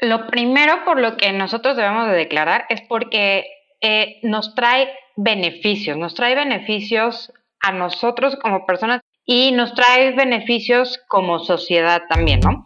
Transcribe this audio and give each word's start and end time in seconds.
lo 0.00 0.26
primero 0.26 0.84
por 0.84 0.98
lo 0.98 1.16
que 1.16 1.32
nosotros 1.32 1.76
debemos 1.76 2.08
de 2.08 2.14
declarar 2.14 2.64
es 2.68 2.80
porque 2.82 3.46
eh, 3.80 4.18
nos 4.22 4.54
trae 4.54 4.88
beneficios, 5.16 5.96
nos 5.96 6.14
trae 6.14 6.34
beneficios 6.34 7.32
a 7.60 7.72
nosotros 7.72 8.36
como 8.40 8.66
personas 8.66 9.00
y 9.26 9.52
nos 9.52 9.74
trae 9.74 10.12
beneficios 10.12 11.00
como 11.08 11.38
sociedad 11.38 12.02
también, 12.08 12.40
¿no? 12.40 12.64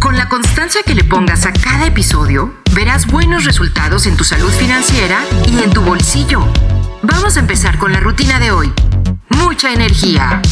Con 0.00 0.16
la 0.16 0.28
constancia 0.28 0.80
que 0.84 0.94
le 0.94 1.04
pongas 1.04 1.46
a 1.46 1.52
cada 1.52 1.86
episodio, 1.86 2.54
verás 2.74 3.06
buenos 3.06 3.44
resultados 3.44 4.06
en 4.06 4.16
tu 4.16 4.24
salud 4.24 4.50
financiera 4.50 5.20
y 5.46 5.62
en 5.62 5.70
tu 5.72 5.82
bolsillo. 5.82 6.40
Vamos 7.02 7.36
a 7.36 7.40
empezar 7.40 7.78
con 7.78 7.92
la 7.92 8.00
rutina 8.00 8.40
de 8.40 8.50
hoy. 8.50 8.72
Mucha 9.28 9.72
energía. 9.72 10.42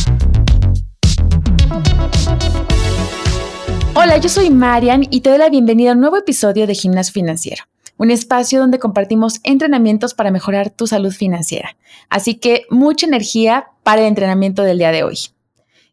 Hola, 4.01 4.19
yo 4.19 4.29
soy 4.29 4.51
Marian 4.51 5.03
y 5.11 5.23
te 5.23 5.31
doy 5.31 5.41
la 5.41 5.49
bienvenida 5.49 5.91
a 5.91 5.95
un 5.95 6.01
nuevo 6.01 6.17
episodio 6.17 6.69
de 6.69 6.75
Gimnasio 6.77 7.13
Financiero, 7.13 7.65
un 7.97 8.13
espacio 8.13 8.61
donde 8.61 8.79
compartimos 8.79 9.41
entrenamientos 9.43 10.15
para 10.15 10.31
mejorar 10.31 10.71
tu 10.71 10.87
salud 10.87 11.11
financiera. 11.11 11.77
Así 12.09 12.37
que 12.37 12.65
mucha 12.71 13.07
energía 13.07 13.71
para 13.83 14.03
el 14.03 14.07
entrenamiento 14.07 14.63
del 14.63 14.79
día 14.79 14.93
de 14.93 15.03
hoy. 15.03 15.19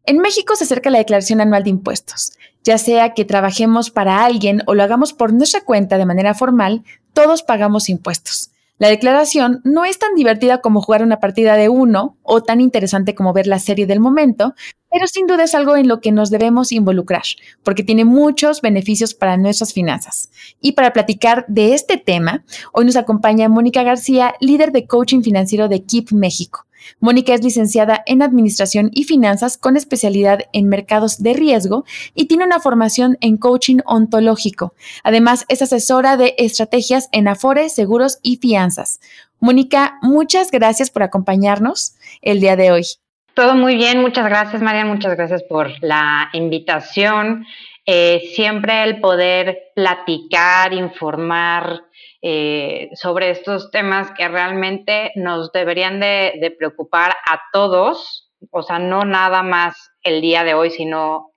En 0.04 0.20
México 0.20 0.56
se 0.56 0.66
acerca 0.66 0.92
la 0.92 1.00
declaración 1.00 1.42
anual 1.42 1.64
de 1.64 1.72
impuestos. 1.72 2.34
Ya 2.64 2.78
sea 2.78 3.16
que 3.16 3.26
trabajemos 3.26 3.90
para 3.90 4.24
alguien 4.24 4.62
o 4.68 4.76
lo 4.76 4.84
hagamos 4.84 5.14
por 5.14 5.34
nuestra 5.34 5.62
cuenta 5.62 5.98
de 5.98 6.06
manera 6.06 6.36
formal, 6.36 6.84
todos 7.14 7.42
pagamos 7.42 7.90
impuestos. 7.90 8.52
La 8.78 8.90
declaración 8.90 9.62
no 9.64 9.86
es 9.86 9.98
tan 10.00 10.14
divertida 10.16 10.60
como 10.60 10.82
jugar 10.82 11.02
una 11.02 11.20
partida 11.20 11.56
de 11.56 11.70
uno 11.70 12.18
o 12.24 12.44
tan 12.44 12.60
interesante 12.60 13.16
como 13.16 13.32
ver 13.32 13.48
la 13.48 13.58
serie 13.58 13.88
del 13.88 14.02
momento, 14.02 14.54
pero 14.96 15.08
sin 15.08 15.28
duda 15.28 15.44
es 15.44 15.54
algo 15.54 15.76
en 15.76 15.90
lo 15.90 16.00
que 16.00 16.14
nos 16.14 16.30
debemos 16.30 16.72
involucrar, 16.72 17.24
porque 17.64 17.84
tiene 17.84 18.06
muchos 18.06 18.62
beneficios 18.62 19.14
para 19.14 19.36
nuestras 19.36 19.74
finanzas. 19.74 20.30
Y 20.62 20.72
para 20.72 20.94
platicar 20.94 21.44
de 21.50 21.74
este 21.74 21.98
tema, 21.98 22.46
hoy 22.72 22.86
nos 22.86 22.96
acompaña 22.96 23.50
Mónica 23.50 23.84
García, 23.84 24.36
líder 24.40 24.72
de 24.72 24.88
coaching 24.88 25.22
financiero 25.22 25.68
de 25.68 25.84
KIP 25.84 26.14
México. 26.14 26.66
Mónica 27.02 27.34
es 27.34 27.44
licenciada 27.44 28.04
en 28.06 28.22
Administración 28.22 28.90
y 28.94 29.04
Finanzas 29.04 29.58
con 29.58 29.76
especialidad 29.76 30.40
en 30.54 30.70
mercados 30.70 31.22
de 31.22 31.34
riesgo 31.34 31.84
y 32.14 32.28
tiene 32.28 32.46
una 32.46 32.62
formación 32.62 33.18
en 33.20 33.36
coaching 33.36 33.80
ontológico. 33.86 34.76
Además, 35.04 35.44
es 35.50 35.62
asesora 35.62 36.16
de 36.16 36.36
estrategias 36.38 37.10
en 37.12 37.28
Afore, 37.28 37.68
seguros 37.68 38.20
y 38.22 38.38
fianzas. 38.38 39.02
Mónica, 39.42 39.98
muchas 40.02 40.52
gracias 40.52 40.90
por 40.90 41.04
acompañarnos 41.04 41.96
el 42.22 42.40
día 42.40 42.56
de 42.56 42.72
hoy. 42.72 42.86
Todo 43.36 43.54
muy 43.54 43.76
bien, 43.76 44.00
muchas 44.00 44.30
gracias 44.30 44.62
María, 44.62 44.86
muchas 44.86 45.14
gracias 45.18 45.44
por 45.44 45.70
la 45.84 46.30
invitación. 46.32 47.46
Eh, 47.86 48.32
siempre 48.34 48.82
el 48.84 49.02
poder 49.02 49.74
platicar, 49.76 50.74
informar, 50.74 51.82
eh, 52.22 52.92
sobre 52.94 53.32
estos 53.32 53.72
temas 53.72 54.10
que 54.12 54.30
realmente 54.30 55.12
nos 55.16 55.52
deberían 55.52 56.00
de, 56.00 56.56
preocupar 56.58 57.12
a 57.30 57.42
todos, 57.52 58.32
o 58.52 58.64
sea, 58.64 58.80
no 58.80 59.04
nada 59.04 59.44
más 59.44 59.92
el 60.02 60.22
día 60.22 60.46
de 60.46 60.54
hoy, 60.54 60.70
sino 60.70 61.34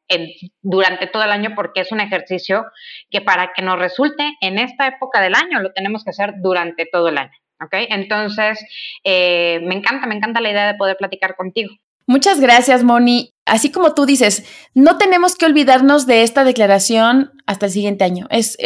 durante 0.62 1.08
todo 1.08 1.24
el 1.24 1.32
año, 1.32 1.50
porque 1.56 1.80
es 1.80 1.90
un 1.90 1.98
ejercicio 2.00 2.64
que 3.10 3.22
para 3.22 3.52
que 3.52 3.62
nos 3.62 3.76
resulte 3.76 4.36
en 4.40 4.60
esta 4.60 4.86
época 4.86 5.20
del 5.20 5.34
año, 5.34 5.60
lo 5.60 5.72
tenemos 5.72 6.04
que 6.04 6.10
hacer 6.10 6.34
durante 6.40 6.86
todo 6.86 7.08
el 7.08 7.18
año. 7.18 7.36
¿Ok? 7.60 7.72
Entonces, 7.72 8.64
eh, 9.02 9.58
me 9.64 9.74
encanta, 9.74 10.06
me 10.06 10.14
encanta 10.14 10.40
la 10.40 10.52
idea 10.52 10.68
de 10.68 10.78
poder 10.78 10.96
platicar 10.96 11.34
contigo. 11.34 11.74
Muchas 12.08 12.40
gracias, 12.40 12.84
Moni. 12.84 13.34
Así 13.44 13.70
como 13.70 13.92
tú 13.92 14.06
dices, 14.06 14.42
no 14.72 14.96
tenemos 14.96 15.36
que 15.36 15.44
olvidarnos 15.44 16.06
de 16.06 16.22
esta 16.22 16.42
declaración 16.42 17.32
hasta 17.44 17.66
el 17.66 17.72
siguiente 17.72 18.02
año. 18.02 18.26
Es, 18.30 18.56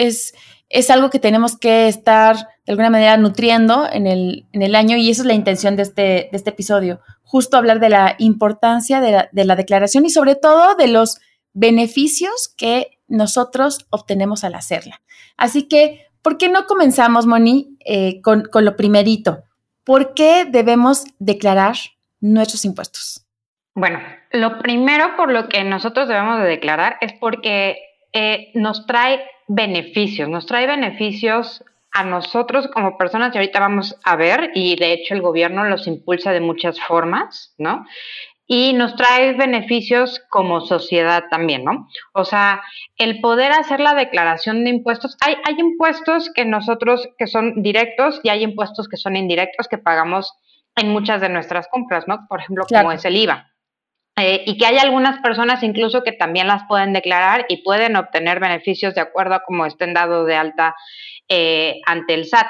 algo 0.91 1.11
que 1.11 1.19
tenemos 1.19 1.59
que 1.59 1.89
estar 1.89 2.37
de 2.37 2.73
alguna 2.73 2.89
manera 2.89 3.17
nutriendo 3.17 3.89
en 3.92 4.07
el, 4.07 4.75
año 4.77 4.97
y 4.97 5.11
esa 5.11 5.23
es 5.23 5.27
la 5.27 5.35
intención 5.35 5.75
de 5.75 5.83
este, 5.83 6.03
de 6.03 6.30
este 6.30 6.51
episodio, 6.51 7.01
justo 7.25 7.57
hablar 7.57 7.80
de 7.80 7.89
la 7.89 8.14
importancia 8.20 9.01
de 9.01 9.11
la, 9.11 9.29
de 9.33 9.45
la 9.45 9.57
declaración 9.57 10.07
y 10.07 10.11
sobre 10.11 10.36
todo 10.36 10.77
de 10.77 10.86
los 10.86 11.19
beneficios 11.53 12.48
que 12.57 13.01
nosotros 13.09 13.86
obtenemos 13.91 14.45
al 14.45 14.55
hacerla. 14.55 15.03
Así 15.36 15.64
que, 15.64 16.07
¿por 16.23 16.39
qué 16.39 16.48
no 16.48 16.67
comenzamos, 16.67 17.27
Moni, 17.27 17.77
eh, 17.85 18.20
con 18.20 18.48
lo 18.53 18.77
primerito? 18.77 19.42
¿Por 19.83 20.14
qué 20.14 20.45
debemos 20.45 21.03
declarar 21.19 21.74
nuestros 22.20 22.64
impuestos? 22.64 23.27
Bueno, 23.75 24.01
lo 24.33 24.59
primero 24.59 25.17
por 25.17 25.33
lo 25.33 25.49
que 25.49 25.65
nosotros 25.65 26.09
debemos 26.09 26.41
de 26.41 26.49
declarar 26.49 26.99
es 27.01 27.15
porque 27.15 27.79
eh, 28.13 28.51
nos 28.55 28.87
trae 28.87 29.25
beneficios, 29.49 30.29
nos 30.29 30.47
trae 30.47 30.67
beneficios 30.67 31.65
a 31.93 32.05
nosotros 32.05 32.69
como 32.69 32.97
personas 32.97 33.35
y 33.35 33.39
ahorita 33.39 33.61
vamos 33.61 33.97
a 34.05 34.17
ver, 34.17 34.51
y 34.55 34.77
de 34.77 34.93
hecho 34.93 35.15
el 35.15 35.23
gobierno 35.23 35.65
los 35.65 35.87
impulsa 35.87 36.33
de 36.33 36.41
muchas 36.41 36.81
formas, 36.81 37.55
¿no? 37.59 37.87
Y 38.47 38.73
nos 38.75 38.97
trae 38.97 39.33
beneficios 39.35 40.21
como 40.29 40.61
sociedad 40.61 41.25
también, 41.31 41.65
¿no? 41.65 41.89
O 42.13 42.25
sea, 42.25 42.63
el 42.97 43.21
poder 43.21 43.53
hacer 43.53 43.81
la 43.81 43.95
declaración 43.95 44.65
de 44.65 44.71
impuestos, 44.71 45.17
hay, 45.21 45.37
hay 45.45 45.55
impuestos 45.59 46.31
que 46.35 46.45
nosotros, 46.45 47.09
que 47.19 47.27
son 47.27 47.63
directos 47.63 48.21
y 48.23 48.31
hay 48.31 48.43
impuestos 48.43 48.89
que 48.89 48.97
son 48.97 49.17
indirectos 49.17 49.69
que 49.69 49.79
pagamos 49.79 50.35
en 50.77 50.91
muchas 50.91 51.21
de 51.21 51.29
nuestras 51.29 51.69
compras, 51.69 52.09
¿no? 52.09 52.27
Por 52.29 52.41
ejemplo, 52.41 52.65
como 52.69 52.93
es 52.93 53.05
el 53.05 53.17
IVA. 53.17 53.52
Eh, 54.17 54.42
y 54.46 54.58
que 54.58 54.67
hay 54.67 54.77
algunas 54.77 55.20
personas 55.20 55.62
incluso 55.62 56.02
que 56.02 56.12
también 56.12 56.46
las 56.46 56.64
pueden 56.68 56.92
declarar 56.92 57.46
y 57.48 57.62
pueden 57.62 57.96
obtener 57.96 58.40
beneficios 58.40 58.95
de 58.95 59.00
acuerdo 59.00 59.34
a 59.34 59.42
cómo 59.42 59.64
estén 59.64 59.95
dados 59.95 60.27
de 60.27 60.34
alta 60.34 60.74
eh, 61.28 61.80
ante 61.86 62.14
el 62.14 62.27
SAT. 62.27 62.46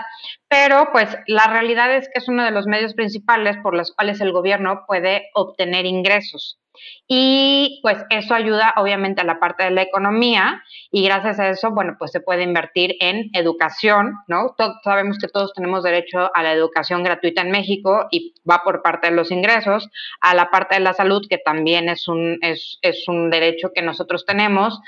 Pero 0.49 0.89
pues 0.93 1.17
la 1.27 1.47
realidad 1.47 1.95
es 1.95 2.09
que 2.09 2.19
es 2.19 2.29
uno 2.29 2.45
de 2.45 2.51
los 2.51 2.67
medios 2.67 2.95
principales 2.95 3.57
por 3.63 3.77
los 3.77 3.93
cuales 3.93 4.21
el 4.21 4.33
gobierno 4.33 4.85
puede 4.87 5.29
obtener 5.35 5.87
ingresos. 5.87 6.59
Y 7.07 7.81
pues 7.83 8.05
eso 8.11 8.35
ayuda 8.35 8.75
obviamente 8.77 9.21
a 9.21 9.25
la 9.25 9.39
parte 9.39 9.65
de 9.65 9.71
la 9.71 9.83
economía 9.83 10.63
y 10.91 11.05
gracias 11.05 11.39
a 11.39 11.49
eso, 11.49 11.71
bueno, 11.71 11.97
pues 11.99 12.11
se 12.11 12.21
puede 12.21 12.43
invertir 12.43 12.97
en 13.01 13.31
educación, 13.35 14.15
¿no? 14.29 14.55
sabemos 14.83 15.19
que 15.19 15.29
todos 15.29 15.53
tenemos 15.53 15.83
derecho 15.83 16.31
a 16.35 16.43
la 16.43 16.53
educación 16.53 17.03
gratuita 17.03 17.43
en 17.43 17.51
México 17.51 18.07
y 18.11 18.35
va 18.49 18.63
por 18.65 18.83
parte 18.83 19.11
de 19.11 19.17
los 19.17 19.31
ingresos, 19.31 19.89
a 20.21 20.35
la 20.35 20.51
parte 20.51 20.77
de 20.77 20.81
la 20.81 20.95
salud, 20.95 21.23
que 21.29 21.39
también 21.39 21.89
es 21.89 22.09
un, 22.09 22.39
es, 22.41 22.79
es 22.83 23.07
un 23.09 23.31
derecho 23.31 23.73
que 23.75 23.83
nosotros 23.83 24.25
tenemos, 24.25 24.81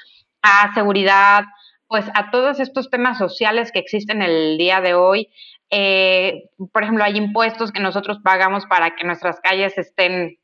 a 0.43 0.72
seguridad, 0.75 1.45
pues 1.89 2.06
a 2.15 2.31
todos 2.31 2.61
estos 2.61 2.91
temas 2.91 3.19
sociales 3.19 3.72
que 3.72 3.78
existen 3.78 4.22
el 4.22 4.59
día 4.59 4.81
de 4.81 4.95
hoy. 4.95 5.28
Eh, 5.71 6.51
por 6.72 6.83
ejemplo, 6.83 7.05
hay 7.05 7.16
impuestos 7.16 7.72
que 7.72 7.81
nosotros 7.81 8.19
pagamos 8.22 8.66
para 8.66 8.95
que 8.95 9.05
nuestras 9.05 9.41
calles 9.41 9.77
estén 9.78 10.39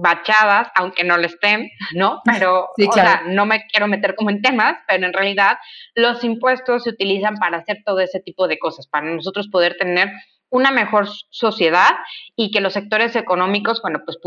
bachadas, 0.00 0.68
aunque 0.74 1.04
no 1.04 1.16
lo 1.16 1.26
estén, 1.26 1.70
¿no? 1.94 2.20
Pero, 2.24 2.68
o 2.68 2.92
sea, 2.92 3.22
no 3.26 3.46
me 3.46 3.66
quiero 3.66 3.86
meter 3.86 4.14
como 4.14 4.30
en 4.30 4.42
temas, 4.42 4.76
pero 4.86 5.06
en 5.06 5.12
realidad 5.12 5.58
los 5.94 6.22
impuestos 6.24 6.84
se 6.84 6.90
utilizan 6.90 7.34
para 7.36 7.58
hacer 7.58 7.82
todo 7.84 8.00
ese 8.00 8.20
tipo 8.20 8.48
de 8.48 8.58
cosas, 8.58 8.86
para 8.86 9.06
nosotros 9.06 9.48
poder 9.48 9.76
tener 9.76 10.10
una 10.50 10.70
mejor 10.70 11.08
sociedad 11.30 11.96
y 12.36 12.50
que 12.50 12.60
los 12.60 12.72
sectores 12.72 13.16
económicos, 13.16 13.82
bueno, 13.82 14.00
pues 14.04 14.18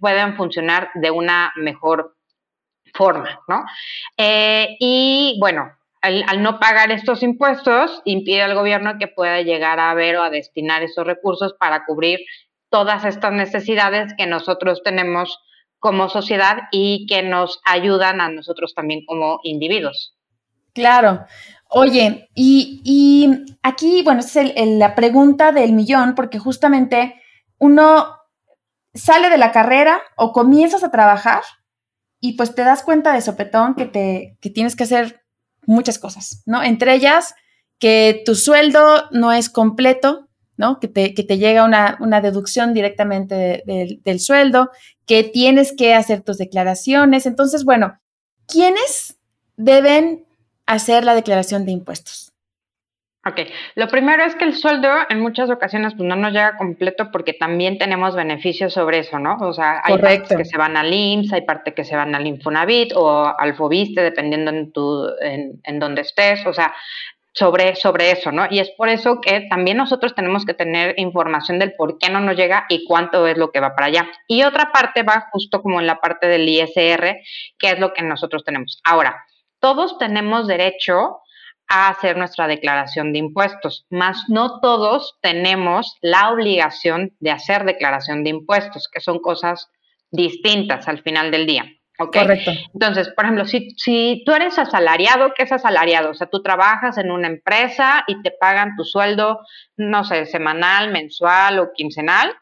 puedan 0.00 0.36
funcionar 0.36 0.90
de 0.94 1.10
una 1.10 1.52
mejor 1.56 2.16
forma, 2.94 3.40
¿no? 3.48 3.64
Eh, 4.16 4.76
y 4.78 5.36
bueno, 5.40 5.72
al, 6.02 6.24
al, 6.28 6.42
no 6.42 6.60
pagar 6.60 6.92
estos 6.92 7.22
impuestos, 7.22 8.00
impide 8.04 8.42
al 8.42 8.54
gobierno 8.54 8.96
que 8.98 9.08
pueda 9.08 9.42
llegar 9.42 9.80
a 9.80 9.92
ver 9.94 10.16
o 10.16 10.22
a 10.22 10.30
destinar 10.30 10.82
esos 10.82 11.04
recursos 11.04 11.54
para 11.58 11.84
cubrir 11.84 12.20
todas 12.70 13.04
estas 13.04 13.32
necesidades 13.32 14.14
que 14.16 14.26
nosotros 14.26 14.82
tenemos 14.82 15.38
como 15.78 16.08
sociedad 16.08 16.62
y 16.72 17.06
que 17.06 17.22
nos 17.22 17.60
ayudan 17.64 18.20
a 18.20 18.28
nosotros 18.28 18.74
también 18.74 19.04
como 19.06 19.40
individuos. 19.42 20.16
Claro. 20.72 21.24
Oye, 21.68 22.28
y, 22.34 23.30
aquí, 23.62 24.02
bueno, 24.02 24.20
es 24.20 24.36
la 24.56 24.94
pregunta 24.94 25.52
del 25.52 25.72
millón, 25.72 26.14
porque 26.14 26.38
justamente 26.38 27.20
uno 27.58 28.16
sale 28.94 29.30
de 29.30 29.38
la 29.38 29.52
carrera 29.52 30.00
o 30.16 30.32
comienzas 30.32 30.84
a 30.84 30.90
trabajar 30.90 31.42
y 32.20 32.34
pues 32.34 32.54
te 32.54 32.62
das 32.62 32.82
cuenta 32.82 33.12
de 33.12 33.20
sopetón 33.20 33.74
que, 33.74 33.86
te, 33.86 34.38
que 34.40 34.50
tienes 34.50 34.76
que 34.76 34.84
hacer 34.84 35.22
muchas 35.66 35.98
cosas, 35.98 36.42
¿no? 36.46 36.62
Entre 36.62 36.94
ellas, 36.94 37.34
que 37.78 38.22
tu 38.24 38.34
sueldo 38.34 39.08
no 39.10 39.32
es 39.32 39.50
completo, 39.50 40.25
¿no? 40.56 40.80
Que 40.80 40.88
te, 40.88 41.14
que 41.14 41.22
te 41.22 41.38
llega 41.38 41.64
una, 41.64 41.96
una 42.00 42.20
deducción 42.20 42.74
directamente 42.74 43.62
del 43.66 44.20
sueldo, 44.20 44.70
que 45.06 45.24
tienes 45.24 45.74
que 45.76 45.94
hacer 45.94 46.22
tus 46.22 46.38
declaraciones. 46.38 47.26
Entonces, 47.26 47.64
bueno, 47.64 47.98
¿quiénes 48.46 49.18
deben 49.56 50.24
hacer 50.66 51.04
la 51.04 51.14
declaración 51.14 51.64
de 51.64 51.72
impuestos? 51.72 52.32
Ok, 53.26 53.40
lo 53.74 53.88
primero 53.88 54.22
es 54.22 54.36
que 54.36 54.44
el 54.44 54.54
sueldo 54.54 54.88
en 55.08 55.20
muchas 55.20 55.50
ocasiones 55.50 55.94
pues, 55.96 56.08
no 56.08 56.14
nos 56.14 56.30
llega 56.30 56.56
completo 56.56 57.10
porque 57.10 57.32
también 57.32 57.76
tenemos 57.76 58.14
beneficios 58.14 58.72
sobre 58.72 59.00
eso, 59.00 59.18
¿no? 59.18 59.36
O 59.40 59.52
sea, 59.52 59.80
hay 59.82 59.98
partes 59.98 60.36
que 60.36 60.44
se 60.44 60.56
van 60.56 60.76
al 60.76 60.94
IMSS, 60.94 61.32
hay 61.32 61.40
partes 61.40 61.74
que 61.74 61.84
se 61.84 61.96
van 61.96 62.14
al 62.14 62.24
Infonavit 62.24 62.92
o 62.94 63.34
al 63.36 63.56
Fobiste, 63.56 64.00
dependiendo 64.00 64.52
en, 64.52 64.70
tu, 64.70 65.08
en, 65.20 65.60
en 65.64 65.78
donde 65.80 66.02
estés, 66.02 66.46
o 66.46 66.52
sea, 66.52 66.72
sobre, 67.36 67.76
sobre 67.76 68.10
eso, 68.10 68.32
¿no? 68.32 68.46
Y 68.50 68.60
es 68.60 68.70
por 68.70 68.88
eso 68.88 69.20
que 69.20 69.46
también 69.50 69.76
nosotros 69.76 70.14
tenemos 70.14 70.46
que 70.46 70.54
tener 70.54 70.94
información 70.96 71.58
del 71.58 71.74
por 71.74 71.98
qué 71.98 72.08
no 72.08 72.20
nos 72.20 72.34
llega 72.34 72.64
y 72.70 72.86
cuánto 72.86 73.26
es 73.26 73.36
lo 73.36 73.50
que 73.50 73.60
va 73.60 73.74
para 73.74 73.88
allá. 73.88 74.08
Y 74.26 74.42
otra 74.42 74.72
parte 74.72 75.02
va 75.02 75.28
justo 75.30 75.60
como 75.60 75.78
en 75.78 75.86
la 75.86 76.00
parte 76.00 76.28
del 76.28 76.48
ISR, 76.48 77.18
que 77.58 77.70
es 77.70 77.78
lo 77.78 77.92
que 77.92 78.02
nosotros 78.02 78.42
tenemos. 78.42 78.80
Ahora, 78.84 79.26
todos 79.60 79.98
tenemos 79.98 80.46
derecho 80.46 81.18
a 81.68 81.88
hacer 81.88 82.16
nuestra 82.16 82.46
declaración 82.46 83.12
de 83.12 83.18
impuestos, 83.18 83.86
más 83.90 84.24
no 84.28 84.60
todos 84.60 85.18
tenemos 85.20 85.96
la 86.00 86.30
obligación 86.30 87.12
de 87.20 87.32
hacer 87.32 87.64
declaración 87.64 88.24
de 88.24 88.30
impuestos, 88.30 88.88
que 88.90 89.00
son 89.00 89.18
cosas 89.18 89.68
distintas 90.10 90.88
al 90.88 91.02
final 91.02 91.30
del 91.30 91.46
día. 91.46 91.75
Correcto. 91.98 92.50
Entonces, 92.74 93.08
por 93.10 93.24
ejemplo, 93.24 93.44
si, 93.46 93.70
si 93.76 94.22
tú 94.26 94.32
eres 94.32 94.58
asalariado, 94.58 95.32
¿qué 95.34 95.44
es 95.44 95.52
asalariado? 95.52 96.10
O 96.10 96.14
sea, 96.14 96.26
tú 96.26 96.42
trabajas 96.42 96.98
en 96.98 97.10
una 97.10 97.28
empresa 97.28 98.04
y 98.06 98.20
te 98.22 98.30
pagan 98.30 98.76
tu 98.76 98.84
sueldo, 98.84 99.40
no 99.76 100.04
sé, 100.04 100.26
semanal, 100.26 100.92
mensual 100.92 101.58
o 101.58 101.72
quincenal, 101.74 102.34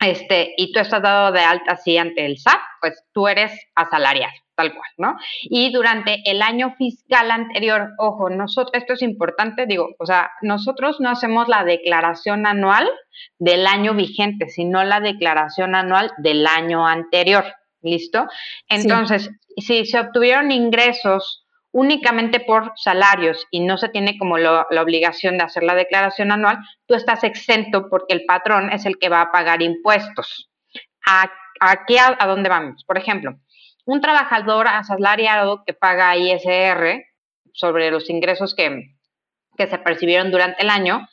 este, 0.00 0.54
y 0.56 0.72
tú 0.72 0.80
estás 0.80 1.02
dado 1.02 1.32
de 1.32 1.40
alta 1.40 1.72
así 1.72 1.96
ante 1.98 2.26
el 2.26 2.38
SAT, 2.38 2.60
pues 2.80 3.04
tú 3.12 3.28
eres 3.28 3.52
asalariado 3.74 4.34
tal 4.54 4.72
cual, 4.72 4.90
¿no? 4.98 5.16
Y 5.42 5.72
durante 5.72 6.22
el 6.30 6.40
año 6.42 6.74
fiscal 6.76 7.30
anterior, 7.30 7.90
ojo, 7.98 8.30
nosotros, 8.30 8.70
esto 8.74 8.92
es 8.92 9.02
importante, 9.02 9.66
digo, 9.66 9.88
o 9.98 10.06
sea, 10.06 10.30
nosotros 10.42 11.00
no 11.00 11.10
hacemos 11.10 11.48
la 11.48 11.64
declaración 11.64 12.46
anual 12.46 12.88
del 13.38 13.66
año 13.66 13.94
vigente, 13.94 14.48
sino 14.48 14.84
la 14.84 15.00
declaración 15.00 15.74
anual 15.74 16.12
del 16.18 16.46
año 16.46 16.86
anterior, 16.86 17.44
¿listo? 17.84 18.26
Entonces, 18.68 19.30
si 19.56 19.84
se 19.86 20.00
obtuvieron 20.00 20.50
ingresos 20.50 21.46
únicamente 21.70 22.40
por 22.40 22.72
salarios 22.76 23.46
y 23.50 23.60
no 23.60 23.76
se 23.78 23.88
tiene 23.88 24.16
como 24.16 24.38
la 24.38 24.66
obligación 24.80 25.38
de 25.38 25.44
hacer 25.44 25.64
la 25.64 25.74
declaración 25.74 26.32
anual, 26.32 26.58
tú 26.86 26.94
estás 26.94 27.24
exento 27.24 27.88
porque 27.88 28.14
el 28.14 28.24
patrón 28.24 28.72
es 28.72 28.86
el 28.86 28.98
que 28.98 29.08
va 29.08 29.20
a 29.20 29.32
pagar 29.32 29.60
impuestos. 29.60 30.50
¿Aquí 31.60 31.98
a, 31.98 32.16
a 32.18 32.26
dónde 32.26 32.48
vamos? 32.48 32.84
Por 32.84 32.96
ejemplo, 32.96 33.38
un 33.84 34.00
trabajador 34.00 34.68
asalariado 34.68 35.64
que 35.64 35.74
paga 35.74 36.16
ISR 36.16 37.04
sobre 37.52 37.90
los 37.90 38.08
ingresos 38.08 38.54
que, 38.54 38.94
que 39.56 39.66
se 39.66 39.78
percibieron 39.78 40.30
durante 40.30 40.62
el 40.62 40.70
año, 40.70 41.08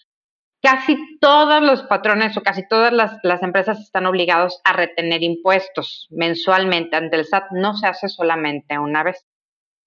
casi 0.62 0.98
todos 1.20 1.62
los 1.62 1.84
patrones 1.84 2.38
o 2.38 2.42
casi 2.42 2.68
todas 2.68 2.94
las, 2.94 3.44
empresas 3.44 3.80
están 3.80 4.06
obligados 4.06 4.62
a 4.64 4.74
retener 4.74 5.24
impuestos 5.24 6.08
mensualmente 6.12 6.96
ante 6.96 7.18
el 7.18 7.26
SAT. 7.26 7.52
No 7.52 7.74
se 7.74 7.88
hace 7.88 8.08
solamente 8.08 8.78
una 8.78 9.04
vez. 9.04 9.26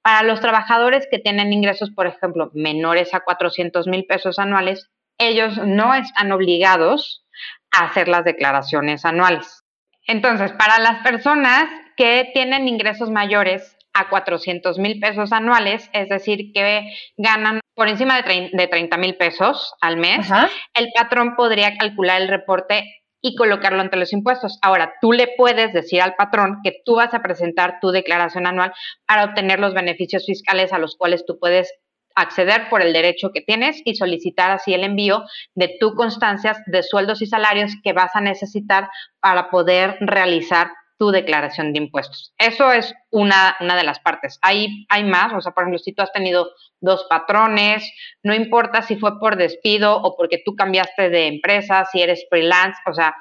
Para 0.03 0.23
los 0.23 0.41
trabajadores 0.41 1.07
que 1.11 1.19
tienen 1.19 1.53
ingresos, 1.53 1.91
por 1.91 2.07
ejemplo, 2.07 2.51
menores 2.53 3.15
a 3.15 3.21
400 3.21 3.87
mil 3.87 4.05
pesos 4.05 4.39
anuales, 4.39 4.91
ellos 5.19 5.57
no 5.59 5.95
están 5.95 6.33
obligados 6.33 7.25
a 7.71 7.87
hacer 7.87 8.09
las 8.09 8.25
declaraciones 8.25 9.05
anuales. 9.05 9.63
Entonces, 10.07 10.53
para 10.53 10.79
las 10.79 11.03
personas 11.03 11.65
que 11.97 12.31
tienen 12.35 12.69
ingresos 12.69 13.11
mayores 13.11 13.77
a 13.95 14.09
400 14.11 14.79
mil 14.79 15.01
pesos 15.01 15.33
anuales, 15.33 15.89
es 15.93 16.09
decir, 16.09 16.53
que 16.53 16.93
ganan 17.17 17.61
por 17.75 17.89
encima 17.89 18.21
de 18.21 18.67
30 18.69 18.97
mil 18.99 19.17
pesos 19.17 19.75
al 19.81 19.97
mes, 19.97 20.29
el 20.75 20.89
patrón 20.95 21.35
podría 21.37 21.77
calcular 21.77 22.23
el 22.23 22.29
reporte 22.29 23.05
y 23.21 23.35
colocarlo 23.37 23.81
ante 23.81 23.97
los 23.97 24.13
impuestos. 24.13 24.59
Ahora, 24.61 24.95
tú 25.01 25.13
le 25.13 25.29
puedes 25.37 25.73
decir 25.73 26.03
al 26.03 26.15
patrón 26.15 26.59
que 26.63 26.83
tú 26.85 26.97
vas 26.97 27.15
a 27.15 27.23
presentar 27.23 27.79
tu 27.81 27.91
declaración 27.91 28.47
anual 28.47 28.73
para 29.07 29.25
obtener 29.25 29.61
los 29.61 29.73
beneficios 29.73 30.27
fiscales 30.27 30.73
a 30.73 30.79
los 30.79 30.95
cuales 30.97 31.25
tú 31.25 31.39
puedes 31.39 31.73
acceder 32.15 32.69
por 32.69 32.83
el 32.83 32.93
derecho 32.93 33.31
que 33.33 33.41
tienes 33.41 33.81
y 33.85 33.95
solicitar 33.95 34.51
así 34.51 34.75
el 34.75 34.85
envío 34.85 35.25
de 35.55 35.77
tu 35.81 35.95
constancias 35.95 36.59
de 36.67 36.83
sueldos 36.83 37.23
y 37.23 37.27
salarios 37.27 37.73
que 37.83 37.93
vas 37.93 38.15
a 38.15 38.21
necesitar 38.21 38.89
para 39.21 39.51
poder 39.51 39.97
realizar 40.01 40.69
tu 40.97 41.11
declaración 41.11 41.73
de 41.73 41.79
impuestos. 41.79 42.33
Eso 42.39 42.73
es 42.73 42.95
una, 43.11 43.57
una 43.61 43.77
de 43.77 43.85
las 43.85 43.99
partes. 44.01 44.39
Hay, 44.43 44.87
hay 44.89 45.05
más, 45.05 45.33
o 45.33 45.41
sea, 45.41 45.53
por 45.53 45.65
ejemplo, 45.65 45.79
si 45.79 45.93
tú 45.93 46.03
has 46.03 46.13
tenido 46.13 46.51
dos 46.81 47.07
patrones, 47.09 47.91
no 48.23 48.35
importa 48.35 48.83
si 48.83 48.97
fue 48.97 49.19
por 49.19 49.37
despido 49.37 49.97
o 49.97 50.17
porque 50.17 50.43
tú 50.45 50.55
cambiaste 50.55 51.11
de 51.11 51.27
empresa, 51.27 51.85
si 51.91 52.01
eres 52.01 52.27
freelance, 52.29 52.81
o 52.87 52.93
sea, 52.93 53.15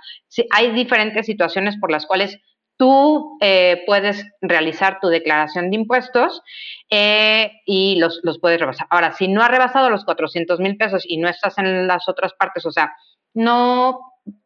hay 0.52 0.72
diferentes 0.72 1.26
situaciones 1.26 1.78
por 1.80 1.92
las 1.92 2.06
cuales 2.06 2.40
tú 2.78 3.38
eh, 3.40 3.84
puedes 3.86 4.26
realizar 4.42 5.00
tu 5.00 5.08
declaración 5.08 5.70
de 5.70 5.78
impuestos 5.78 6.42
eh, 6.90 7.52
y 7.66 7.96
los, 7.98 8.20
los, 8.24 8.40
puedes 8.40 8.60
rebasar. 8.60 8.88
Ahora, 8.90 9.14
si 9.14 9.28
no 9.28 9.42
has 9.42 9.50
rebasado 9.50 9.90
los 9.90 10.06
400 10.06 10.60
mil 10.60 10.78
pesos 10.78 11.04
y 11.08 11.18
no 11.18 11.30
estás 11.30 11.58
en 11.58 11.88
las 11.88 12.10
otras 12.10 12.34
partes, 12.34 12.66
o 12.66 12.72
sea, 12.72 12.94
no, 13.34 14.00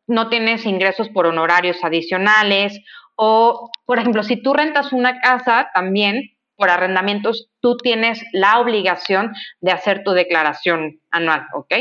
no 0.08 0.30
tienes 0.30 0.66
ingresos 0.66 1.10
por 1.10 1.26
honorarios 1.26 1.84
adicionales 1.84 2.80
o, 3.18 3.72
por 3.86 4.00
ejemplo, 4.00 4.24
si 4.24 4.38
tú 4.42 4.54
rentas 4.54 4.94
una 4.94 5.20
casa 5.20 5.70
también 5.74 6.38
por 6.56 6.70
arrendamientos, 6.70 7.50
tú 7.60 7.78
tienes 7.78 8.24
la 8.32 8.60
obligación 8.60 9.34
de 9.60 9.72
hacer 9.72 10.04
tu 10.04 10.12
declaración 10.12 11.00
anual, 11.12 11.48
¿ok? 11.54 11.74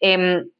Em, 0.00 0.50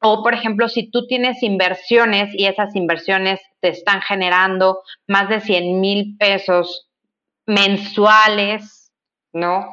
o, 0.00 0.22
por 0.22 0.32
ejemplo, 0.32 0.68
si 0.68 0.90
tú 0.90 1.06
tienes 1.06 1.42
inversiones 1.42 2.34
y 2.34 2.46
esas 2.46 2.74
inversiones 2.74 3.40
te 3.60 3.68
están 3.68 4.00
generando 4.00 4.80
más 5.06 5.28
de 5.28 5.40
100 5.40 5.80
mil 5.80 6.16
pesos 6.18 6.88
mensuales, 7.46 8.92
¿no? 9.32 9.66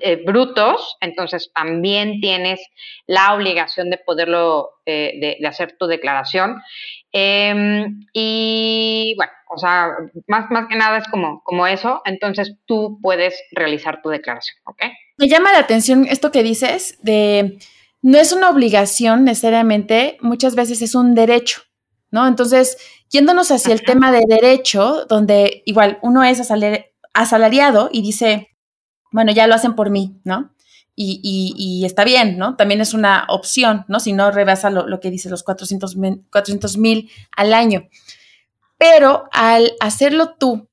Eh, 0.00 0.22
brutos, 0.24 0.96
entonces 1.02 1.50
también 1.54 2.20
tienes 2.20 2.60
la 3.06 3.34
obligación 3.34 3.90
de 3.90 3.98
poderlo, 3.98 4.70
eh, 4.86 5.36
de, 5.38 5.46
hacer 5.46 5.76
tu 5.78 5.86
declaración. 5.86 6.62
Em, 7.12 8.00
y 8.14 9.14
bueno, 9.16 9.32
o 9.54 9.58
sea, 9.58 9.90
más, 10.28 10.50
más 10.50 10.66
que 10.68 10.76
nada 10.76 10.96
es 10.96 11.08
como, 11.08 11.42
como 11.44 11.66
eso, 11.66 12.00
entonces 12.06 12.56
tú 12.64 12.98
puedes 13.02 13.38
realizar 13.52 14.00
tu 14.00 14.08
declaración, 14.08 14.56
¿ok? 14.64 14.82
Me 15.18 15.28
llama 15.28 15.52
la 15.52 15.58
atención 15.58 16.06
esto 16.08 16.30
que 16.30 16.42
dices 16.42 16.98
de 17.02 17.58
no 18.00 18.18
es 18.18 18.32
una 18.32 18.48
obligación 18.48 19.24
necesariamente, 19.24 20.16
muchas 20.22 20.54
veces 20.54 20.80
es 20.80 20.94
un 20.94 21.14
derecho, 21.14 21.62
¿no? 22.10 22.26
Entonces, 22.26 22.78
yéndonos 23.10 23.50
hacia 23.50 23.74
el 23.74 23.82
tema 23.82 24.10
de 24.10 24.22
derecho, 24.26 25.04
donde 25.04 25.62
igual 25.66 25.98
uno 26.02 26.24
es 26.24 26.40
asalariado 27.12 27.90
y 27.92 28.02
dice, 28.02 28.51
bueno, 29.12 29.32
ya 29.32 29.46
lo 29.46 29.54
hacen 29.54 29.74
por 29.74 29.90
mí, 29.90 30.18
¿no? 30.24 30.52
Y, 30.94 31.82
está 31.86 32.04
bien, 32.04 32.36
¿no? 32.36 32.56
También 32.56 32.80
es 32.80 32.92
una 32.94 33.24
opción, 33.28 33.84
¿no? 33.88 33.98
Si 33.98 34.12
no 34.12 34.30
rebasa 34.30 34.70
lo, 34.70 35.00
que 35.00 35.10
dice 35.10 35.30
los 35.30 35.42
400 35.42 35.96
mil 36.76 37.10
al 37.36 37.54
año. 37.54 37.88
Pero 38.76 39.24
al 39.32 39.72
hacerlo 39.80 40.34
tú 40.38 40.68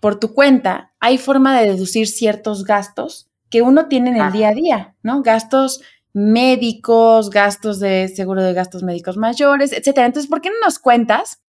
por 0.00 0.20
tu 0.20 0.34
cuenta, 0.34 0.92
hay 1.00 1.18
forma 1.18 1.58
de 1.58 1.70
deducir 1.70 2.06
ciertos 2.06 2.64
gastos 2.64 3.28
que 3.50 3.62
uno 3.62 3.88
tiene 3.88 4.10
en 4.10 4.16
el 4.16 4.32
día 4.32 4.48
a 4.48 4.54
día, 4.54 4.96
¿no? 5.02 5.22
Gastos 5.22 5.80
médicos, 6.12 7.30
gastos 7.30 7.80
de 7.80 8.08
seguro 8.08 8.42
de 8.42 8.52
gastos 8.52 8.82
médicos 8.82 9.16
mayores, 9.16 9.72
etcétera. 9.72 10.06
Entonces, 10.06 10.28
¿por 10.28 10.40
qué 10.40 10.50
no 10.50 10.56
nos 10.64 10.78
cuentas 10.78 11.40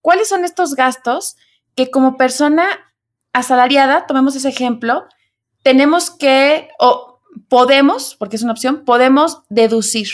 cuáles 0.00 0.28
son 0.28 0.44
estos 0.44 0.74
gastos 0.74 1.36
que 1.74 1.90
como 1.90 2.16
persona 2.16 2.66
asalariada, 3.32 4.06
tomemos 4.06 4.36
ese 4.36 4.48
ejemplo, 4.48 5.06
tenemos 5.62 6.10
que, 6.10 6.68
o 6.78 7.20
podemos, 7.48 8.16
porque 8.16 8.36
es 8.36 8.42
una 8.42 8.52
opción, 8.52 8.84
podemos 8.84 9.42
deducir? 9.48 10.08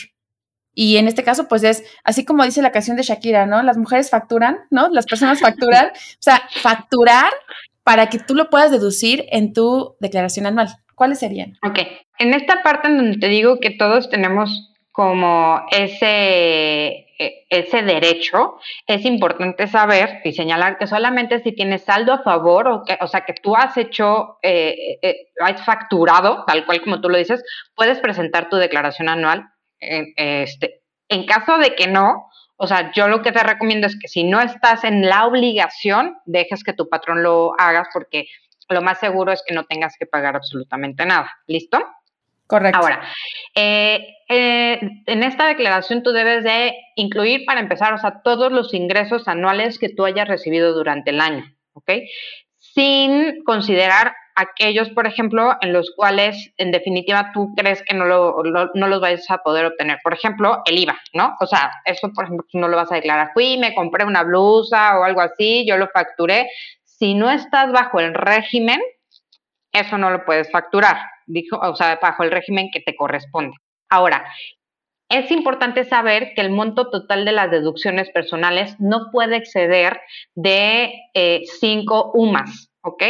Y 0.74 0.96
en 0.96 1.06
este 1.06 1.22
caso, 1.22 1.46
pues 1.46 1.62
es 1.62 1.84
así 2.02 2.24
como 2.24 2.44
dice 2.44 2.60
la 2.60 2.72
canción 2.72 2.96
de 2.96 3.04
Shakira, 3.04 3.46
¿no? 3.46 3.62
Las 3.62 3.76
mujeres 3.76 4.10
facturan, 4.10 4.58
¿no? 4.70 4.88
Las 4.88 5.06
personas 5.06 5.40
facturan, 5.40 5.86
o 5.86 6.18
sea, 6.18 6.42
facturar 6.62 7.32
para 7.84 8.08
que 8.08 8.18
tú 8.18 8.34
lo 8.34 8.50
puedas 8.50 8.70
deducir 8.70 9.24
en 9.30 9.52
tu 9.52 9.94
declaración 10.00 10.46
anual. 10.46 10.68
¿Cuáles 10.94 11.20
serían? 11.20 11.58
Ok, 11.62 11.78
en 12.18 12.34
esta 12.34 12.62
parte 12.62 12.88
en 12.88 12.96
donde 12.96 13.18
te 13.18 13.28
digo 13.28 13.60
que 13.60 13.70
todos 13.70 14.10
tenemos 14.10 14.73
como 14.94 15.66
ese, 15.72 16.06
e, 17.18 17.46
ese 17.50 17.82
derecho, 17.82 18.60
es 18.86 19.04
importante 19.04 19.66
saber 19.66 20.20
y 20.22 20.32
señalar 20.32 20.78
que 20.78 20.86
solamente 20.86 21.42
si 21.42 21.50
tienes 21.50 21.82
saldo 21.82 22.12
a 22.12 22.22
favor, 22.22 22.68
o, 22.68 22.84
que, 22.84 22.96
o 23.00 23.08
sea, 23.08 23.22
que 23.22 23.34
tú 23.34 23.56
has 23.56 23.76
hecho, 23.76 24.38
eh, 24.40 25.00
eh, 25.02 25.16
has 25.40 25.64
facturado, 25.64 26.44
tal 26.46 26.64
cual 26.64 26.80
como 26.80 27.00
tú 27.00 27.08
lo 27.08 27.18
dices, 27.18 27.42
puedes 27.74 27.98
presentar 27.98 28.48
tu 28.48 28.56
declaración 28.56 29.08
anual. 29.08 29.48
este, 29.80 30.82
en 31.08 31.26
caso 31.26 31.58
de 31.58 31.74
que 31.74 31.88
no, 31.88 32.30
o 32.56 32.68
sea, 32.68 32.92
yo 32.92 33.08
lo 33.08 33.20
que 33.20 33.32
te 33.32 33.42
recomiendo 33.42 33.88
es 33.88 33.98
que 33.98 34.06
si 34.06 34.22
no 34.22 34.40
estás 34.40 34.84
en 34.84 35.08
la 35.08 35.26
obligación, 35.26 36.18
dejes 36.24 36.62
que 36.62 36.72
tu 36.72 36.88
patrón 36.88 37.24
lo 37.24 37.52
hagas 37.58 37.88
porque 37.92 38.26
lo 38.68 38.80
más 38.80 39.00
seguro 39.00 39.32
es 39.32 39.42
que 39.44 39.54
no 39.54 39.64
tengas 39.64 39.96
que 39.98 40.06
pagar 40.06 40.36
absolutamente 40.36 41.04
nada. 41.04 41.34
¿Listo? 41.48 41.84
Correcto. 42.46 42.78
Ahora, 42.78 43.02
eh, 43.54 44.06
eh, 44.28 44.80
en 45.06 45.22
esta 45.22 45.46
declaración 45.46 46.02
tú 46.02 46.12
debes 46.12 46.44
de 46.44 46.74
incluir 46.96 47.44
para 47.46 47.60
empezar, 47.60 47.92
o 47.94 47.98
sea, 47.98 48.20
todos 48.22 48.52
los 48.52 48.74
ingresos 48.74 49.28
anuales 49.28 49.78
que 49.78 49.88
tú 49.88 50.04
hayas 50.04 50.28
recibido 50.28 50.74
durante 50.74 51.10
el 51.10 51.20
año, 51.20 51.44
¿ok? 51.72 51.90
Sin 52.58 53.42
considerar 53.44 54.14
aquellos, 54.34 54.90
por 54.90 55.06
ejemplo, 55.06 55.56
en 55.60 55.72
los 55.72 55.92
cuales 55.96 56.52
en 56.56 56.72
definitiva 56.72 57.30
tú 57.32 57.54
crees 57.56 57.82
que 57.82 57.94
no, 57.94 58.04
lo, 58.04 58.42
los 58.42 59.00
vais 59.00 59.30
a 59.30 59.38
poder 59.38 59.66
obtener. 59.66 59.98
Por 60.02 60.12
ejemplo, 60.12 60.62
el 60.66 60.78
IVA, 60.78 60.98
¿no? 61.12 61.36
O 61.40 61.46
sea, 61.46 61.70
eso, 61.84 62.12
por 62.12 62.24
ejemplo, 62.24 62.46
no 62.52 62.68
lo 62.68 62.76
vas 62.76 62.90
a 62.90 62.96
declarar. 62.96 63.30
Fui, 63.32 63.56
me 63.58 63.74
compré 63.74 64.04
una 64.04 64.22
blusa 64.22 64.98
o 64.98 65.04
algo 65.04 65.20
así, 65.20 65.64
yo 65.66 65.76
lo 65.76 65.88
facturé. 65.88 66.48
Si 66.82 67.14
no 67.14 67.30
estás 67.30 67.72
bajo 67.72 68.00
el 68.00 68.14
régimen, 68.14 68.80
eso 69.72 69.98
no 69.98 70.10
lo 70.10 70.24
puedes 70.24 70.50
facturar, 70.50 70.98
dijo, 71.26 71.58
o 71.58 71.74
sea, 71.76 71.98
bajo 72.00 72.22
el 72.22 72.30
régimen 72.30 72.70
que 72.72 72.80
te 72.80 72.94
corresponde. 72.96 73.56
Ahora, 73.88 74.24
es 75.08 75.30
importante 75.30 75.84
saber 75.84 76.32
que 76.34 76.40
el 76.40 76.50
monto 76.50 76.90
total 76.90 77.24
de 77.24 77.32
las 77.32 77.50
deducciones 77.50 78.10
personales 78.10 78.76
no 78.80 79.10
puede 79.12 79.36
exceder 79.36 80.00
de 80.34 80.92
5 81.14 81.14
eh, 81.14 82.10
UMAS, 82.14 82.70
¿ok? 82.82 83.02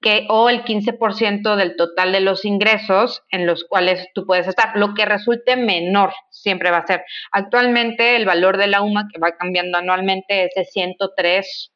Que, 0.00 0.26
o 0.28 0.48
el 0.48 0.64
15% 0.64 1.56
del 1.56 1.76
total 1.76 2.12
de 2.12 2.20
los 2.20 2.44
ingresos 2.44 3.22
en 3.30 3.46
los 3.46 3.64
cuales 3.64 4.08
tú 4.14 4.24
puedes 4.24 4.46
estar. 4.46 4.76
Lo 4.76 4.94
que 4.94 5.04
resulte 5.04 5.56
menor 5.56 6.12
siempre 6.30 6.70
va 6.70 6.78
a 6.78 6.86
ser. 6.86 7.04
Actualmente 7.32 8.16
el 8.16 8.24
valor 8.24 8.56
de 8.56 8.68
la 8.68 8.82
UMA 8.82 9.08
que 9.12 9.20
va 9.20 9.32
cambiando 9.32 9.78
anualmente 9.78 10.44
es 10.44 10.50
de 10.54 10.64
103 10.64 11.72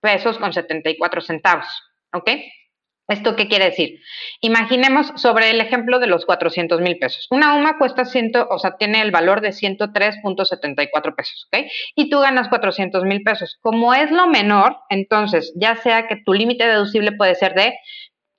pesos 0.00 0.38
con 0.38 0.52
74 0.52 1.20
centavos, 1.20 1.66
¿ok? 2.12 2.30
¿Esto 3.08 3.36
qué 3.36 3.46
quiere 3.46 3.66
decir? 3.66 4.00
Imaginemos 4.40 5.12
sobre 5.14 5.50
el 5.50 5.60
ejemplo 5.60 6.00
de 6.00 6.08
los 6.08 6.26
400 6.26 6.80
mil 6.80 6.98
pesos. 6.98 7.28
Una 7.30 7.54
UMA 7.54 7.78
cuesta 7.78 8.04
100, 8.04 8.32
o 8.50 8.58
sea, 8.58 8.76
tiene 8.76 9.00
el 9.00 9.12
valor 9.12 9.40
de 9.40 9.50
103.74 9.50 11.14
pesos, 11.14 11.46
¿ok? 11.46 11.66
Y 11.94 12.10
tú 12.10 12.18
ganas 12.18 12.48
400 12.48 13.04
mil 13.04 13.22
pesos. 13.22 13.58
Como 13.60 13.94
es 13.94 14.10
lo 14.10 14.26
menor, 14.26 14.78
entonces, 14.90 15.52
ya 15.54 15.76
sea 15.76 16.08
que 16.08 16.16
tu 16.24 16.32
límite 16.32 16.66
deducible 16.66 17.12
puede 17.12 17.36
ser 17.36 17.54
de 17.54 17.74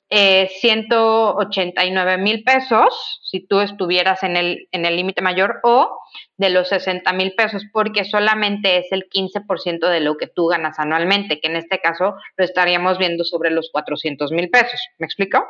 eh, 0.10 0.50
189 0.62 2.18
mil 2.18 2.44
pesos, 2.44 3.20
si 3.24 3.46
tú 3.46 3.60
estuvieras 3.60 4.24
en 4.24 4.38
el 4.38 4.68
en 4.72 4.86
el 4.86 4.96
límite 4.96 5.22
mayor, 5.22 5.60
o 5.64 6.00
de 6.38 6.50
los 6.50 6.70
60 6.70 7.12
mil 7.14 7.34
pesos, 7.36 7.64
porque 7.74 8.06
solamente 8.06 8.78
es 8.78 8.88
el 8.92 9.10
15% 9.10 9.90
de 9.90 10.00
lo 10.00 10.16
que 10.18 10.28
tú 10.28 10.48
ganas 10.48 10.80
anualmente, 10.80 11.40
que 11.40 11.48
en 11.48 11.58
este 11.58 11.80
caso 11.80 12.16
lo 12.38 12.46
estaríamos 12.46 12.98
viendo 12.98 13.24
sobre 13.24 13.52
los 13.52 13.70
400 13.72 14.32
mil 14.32 14.50
pesos. 14.50 14.80
¿Me 14.98 15.06
explico? 15.06 15.44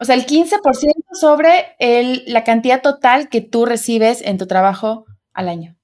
O 0.00 0.04
sea, 0.04 0.14
el 0.14 0.26
15% 0.26 0.60
sobre 1.12 1.76
el, 1.78 2.24
la 2.26 2.42
cantidad 2.42 2.80
total 2.80 3.28
que 3.28 3.42
tú 3.42 3.66
recibes 3.66 4.22
en 4.22 4.38
tu 4.38 4.46
trabajo 4.46 5.04
al 5.34 5.48
año. 5.48 5.76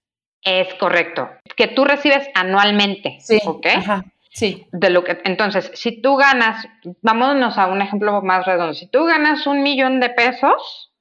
Es 0.43 0.73
correcto. 0.75 1.29
Que 1.57 1.69
tú 1.69 1.85
recibes 1.85 2.27
anualmente. 2.35 3.19
Sí. 3.21 3.39
¿Ok? 3.45 3.67
Ajá. 3.67 4.05
Sí. 4.37 4.67
De 4.71 4.91
lo 4.91 5.03
que, 5.03 5.19
entonces, 5.25 5.71
si 5.73 6.03
tú 6.03 6.17
ganas, 6.17 6.69
vámonos 7.01 7.57
a 7.57 7.69
un 7.69 7.81
ejemplo 7.81 8.21
más 8.21 8.45
redondo, 8.45 8.75
si 8.75 8.87
tú 8.87 9.07
ganas 9.07 9.47
un 9.47 9.63
millón 9.63 9.99
de 9.99 10.11
pesos, 10.11 10.93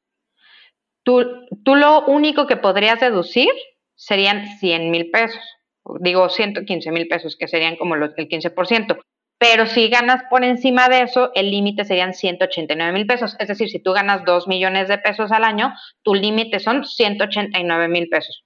tú, 1.03 1.45
tú 1.65 1.75
lo 1.75 2.05
único 2.05 2.47
que 2.47 2.55
podrías 2.55 3.01
deducir 3.01 3.49
serían 3.93 4.47
100 4.59 4.89
mil 4.89 5.11
pesos, 5.11 5.41
digo 5.99 6.29
115 6.29 6.91
mil 6.93 7.09
pesos, 7.09 7.35
que 7.37 7.49
serían 7.49 7.75
como 7.75 7.97
los, 7.97 8.11
el 8.15 8.29
15%. 8.29 8.97
Pero 9.37 9.65
si 9.65 9.89
ganas 9.89 10.23
por 10.29 10.45
encima 10.45 10.87
de 10.87 11.01
eso, 11.01 11.31
el 11.35 11.51
límite 11.51 11.83
serían 11.83 12.13
189 12.13 12.93
mil 12.93 13.05
pesos. 13.05 13.35
Es 13.37 13.49
decir, 13.49 13.67
si 13.69 13.79
tú 13.79 13.91
ganas 13.91 14.23
2 14.23 14.47
millones 14.47 14.87
de 14.87 14.97
pesos 14.97 15.33
al 15.33 15.43
año, 15.43 15.73
tu 16.03 16.15
límite 16.15 16.61
son 16.61 16.85
189 16.85 17.89
mil 17.89 18.07
pesos. 18.07 18.45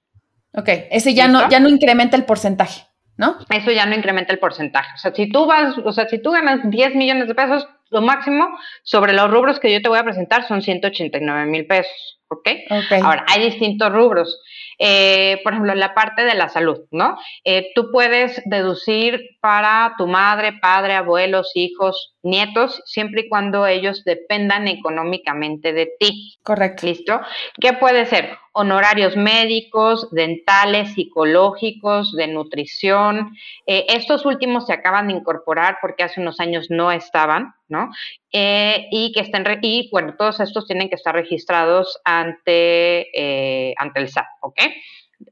Ok, 0.52 0.68
ese 0.90 1.14
ya 1.14 1.28
no, 1.28 1.48
ya 1.48 1.60
no 1.60 1.68
incrementa 1.68 2.16
el 2.16 2.24
porcentaje. 2.24 2.89
¿No? 3.20 3.36
Eso 3.50 3.70
ya 3.70 3.84
no 3.84 3.94
incrementa 3.94 4.32
el 4.32 4.38
porcentaje. 4.38 4.92
O 4.94 4.98
sea, 4.98 5.14
si 5.14 5.28
tú 5.28 5.44
vas, 5.44 5.76
o 5.76 5.92
sea, 5.92 6.08
si 6.08 6.22
tú 6.22 6.30
ganas 6.30 6.60
10 6.64 6.94
millones 6.94 7.28
de 7.28 7.34
pesos, 7.34 7.68
lo 7.90 8.00
máximo 8.00 8.48
sobre 8.82 9.12
los 9.12 9.30
rubros 9.30 9.60
que 9.60 9.70
yo 9.70 9.82
te 9.82 9.90
voy 9.90 9.98
a 9.98 10.04
presentar 10.04 10.48
son 10.48 10.62
189 10.62 11.44
mil 11.44 11.66
pesos. 11.66 12.19
¿Ok? 12.30 12.48
Ahora, 13.02 13.24
hay 13.28 13.44
distintos 13.50 13.92
rubros. 13.92 14.40
Eh, 14.82 15.40
por 15.44 15.52
ejemplo, 15.52 15.74
la 15.74 15.92
parte 15.92 16.24
de 16.24 16.34
la 16.34 16.48
salud, 16.48 16.78
¿no? 16.90 17.18
Eh, 17.44 17.70
tú 17.74 17.90
puedes 17.92 18.40
deducir 18.46 19.36
para 19.42 19.94
tu 19.98 20.06
madre, 20.06 20.54
padre, 20.54 20.94
abuelos, 20.94 21.52
hijos, 21.54 22.14
nietos, 22.22 22.82
siempre 22.86 23.22
y 23.22 23.28
cuando 23.28 23.66
ellos 23.66 24.04
dependan 24.04 24.68
económicamente 24.68 25.74
de 25.74 25.90
ti. 25.98 26.38
Correcto. 26.42 26.86
¿Listo? 26.86 27.20
¿Qué 27.60 27.74
puede 27.74 28.06
ser? 28.06 28.38
Honorarios 28.52 29.16
médicos, 29.16 30.10
dentales, 30.12 30.94
psicológicos, 30.94 32.12
de 32.12 32.28
nutrición. 32.28 33.36
Eh, 33.66 33.84
estos 33.88 34.24
últimos 34.24 34.66
se 34.66 34.72
acaban 34.72 35.08
de 35.08 35.14
incorporar 35.14 35.76
porque 35.82 36.04
hace 36.04 36.22
unos 36.22 36.40
años 36.40 36.68
no 36.70 36.90
estaban, 36.90 37.54
¿no? 37.68 37.90
y 38.32 39.12
que 39.12 39.20
estén, 39.20 39.44
y 39.62 39.88
bueno, 39.90 40.14
todos 40.16 40.38
estos 40.38 40.66
tienen 40.66 40.88
que 40.88 40.94
estar 40.94 41.12
registrados 41.14 42.00
ante, 42.20 43.74
ante 43.76 44.00
el 44.00 44.08
SAT, 44.08 44.26
¿ok? 44.42 44.60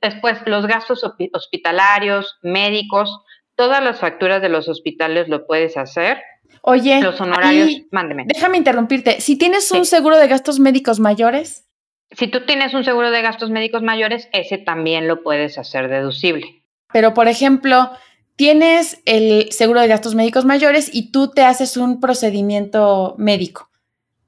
Después, 0.03 0.39
los 0.47 0.67
gastos 0.67 1.03
hospitalarios, 1.33 2.39
médicos, 2.43 3.21
todas 3.55 3.83
las 3.83 3.99
facturas 3.99 4.43
de 4.43 4.49
los 4.49 4.69
hospitales 4.69 5.29
lo 5.29 5.47
puedes 5.47 5.77
hacer. 5.77 6.23
Oye, 6.63 7.01
los 7.01 7.21
honorarios, 7.21 7.83
mándeme. 7.91 8.25
Déjame 8.27 8.59
interrumpirte. 8.59 9.21
Si 9.21 9.37
tienes 9.37 9.71
un 9.71 9.85
seguro 9.85 10.19
de 10.19 10.29
gastos 10.29 10.59
médicos 10.59 11.01
mayores. 11.01 11.67
Si 12.11 12.29
tú 12.29 12.45
tienes 12.47 12.75
un 12.75 12.85
seguro 12.85 13.11
de 13.11 13.23
gastos 13.23 13.51
médicos 13.51 13.83
mayores, 13.83 14.29
ese 14.33 14.59
también 14.59 15.09
lo 15.09 15.23
puedes 15.23 15.59
hacer 15.59 15.89
deducible. 15.89 16.63
Pero, 16.93 17.15
por 17.15 17.29
ejemplo, 17.29 17.91
tienes 18.37 19.03
el 19.05 19.53
seguro 19.53 19.81
de 19.81 19.89
gastos 19.89 20.15
médicos 20.15 20.45
mayores 20.45 20.91
y 20.93 21.13
tú 21.13 21.31
te 21.31 21.43
haces 21.43 21.77
un 21.77 22.01
procedimiento 22.01 23.15
médico. 23.19 23.71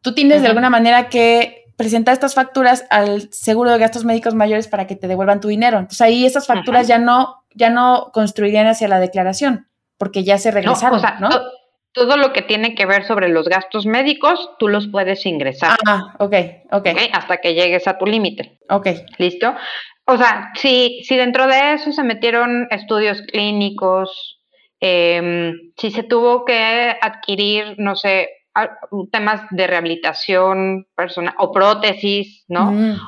Tú 0.03 0.15
tienes 0.15 0.43
de 0.43 0.49
alguna 0.49 0.71
manera 0.71 1.09
que 1.09 1.60
presentar 1.81 2.13
estas 2.13 2.35
facturas 2.35 2.85
al 2.91 3.33
seguro 3.33 3.71
de 3.71 3.79
gastos 3.79 4.05
médicos 4.05 4.35
mayores 4.35 4.69
para 4.69 4.87
que 4.87 4.97
te 4.97 5.09
devuelvan 5.09 5.41
tu 5.41 5.49
dinero. 5.49 5.79
Entonces 5.79 6.03
ahí 6.03 6.27
esas 6.27 6.47
facturas 6.47 6.87
ya 6.87 6.99
no, 6.99 7.43
ya 7.55 7.71
no 7.71 8.11
construirían 8.13 8.67
hacia 8.67 8.87
la 8.87 9.01
declaración, 9.01 9.67
porque 9.97 10.23
ya 10.23 10.37
se 10.37 10.51
regresaron, 10.51 11.01
¿no? 11.21 11.31
todo 11.93 12.19
lo 12.19 12.35
que 12.35 12.43
tiene 12.43 12.75
que 12.75 12.85
ver 12.85 13.07
sobre 13.07 13.31
los 13.31 13.49
gastos 13.49 13.87
médicos, 13.87 14.51
tú 14.59 14.69
los 14.69 14.89
puedes 14.89 15.25
ingresar. 15.25 15.79
Ah, 15.87 16.15
ok, 16.19 16.35
ok. 16.71 16.87
hasta 17.15 17.39
que 17.39 17.55
llegues 17.55 17.89
a 17.89 17.97
tu 17.97 18.05
límite. 18.05 18.59
Ok. 18.69 18.89
¿Listo? 19.17 19.55
O 20.05 20.19
sea, 20.19 20.51
si, 20.57 21.03
si 21.05 21.17
dentro 21.17 21.47
de 21.47 21.73
eso 21.73 21.93
se 21.93 22.03
metieron 22.03 22.69
estudios 22.71 23.23
clínicos, 23.23 24.39
em, 24.81 25.55
si 25.79 25.91
se 25.91 26.03
tuvo 26.03 26.45
que 26.45 26.95
adquirir, 27.01 27.77
no 27.79 27.97
sé, 27.97 28.29
temas 29.13 29.43
de 29.51 29.67
rehabilitación 29.67 30.87
personal 30.97 31.35
o 31.39 31.53
prótesis, 31.53 32.45
¿no? 32.49 32.73
Mm, 32.73 32.99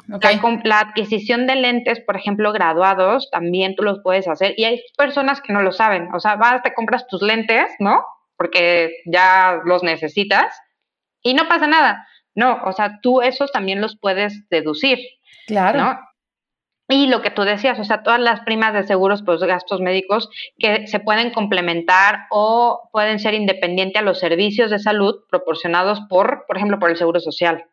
la, 0.65 0.81
adquisición 0.81 1.47
de 1.47 1.57
lentes, 1.57 2.01
por 2.01 2.17
ejemplo, 2.17 2.53
graduados, 2.53 3.29
también 3.31 3.75
tú 3.75 3.83
los 3.83 4.01
puedes 4.03 4.29
hacer. 4.29 4.55
Y 4.57 4.65
hay 4.65 4.83
personas 4.97 5.41
que 5.41 5.53
no 5.53 5.63
lo 5.63 5.73
saben. 5.73 6.15
O 6.15 6.21
sea, 6.21 6.37
vas, 6.37 6.63
te 6.63 6.75
compras 6.75 7.07
tus 7.09 7.23
lentes, 7.23 7.73
¿no? 7.79 8.05
Porque 8.37 8.91
ya 9.07 9.61
los 9.65 9.83
necesitas 9.83 10.57
y 11.23 11.35
no 11.35 11.49
pasa 11.49 11.67
nada. 11.67 12.07
No, 12.35 12.63
o 12.65 12.73
sea, 12.73 13.01
tú 13.03 13.21
esos 13.21 13.53
también 13.53 13.81
los 13.81 13.99
puedes 13.99 14.49
deducir. 14.49 14.99
Claro. 15.47 15.81
¿no? 15.81 15.99
Y 16.89 17.07
lo 17.07 17.23
que 17.23 17.31
tú 17.31 17.43
decías, 17.43 17.79
o 17.79 17.85
sea, 17.85 18.03
todas 18.03 18.21
las 18.21 18.41
primas 18.41 18.75
de 18.75 18.83
seguros 18.85 19.23
por 19.23 19.39
gastos 19.47 19.81
médicos 19.81 20.29
que 20.59 20.87
se 20.87 21.01
pueden 21.01 21.31
complementar 21.31 22.27
o 22.31 22.89
pueden 22.93 23.19
ser 23.19 23.35
independientes 23.35 24.01
a 24.01 24.05
los 24.05 24.19
servicios 24.19 24.71
de 24.71 24.79
salud 24.79 25.21
proporcionados 25.31 26.01
por, 26.09 26.45
por 26.47 26.57
ejemplo, 26.57 26.79
por 26.79 26.91
el 26.91 26.97
Seguro 26.97 27.21
Social. 27.21 27.65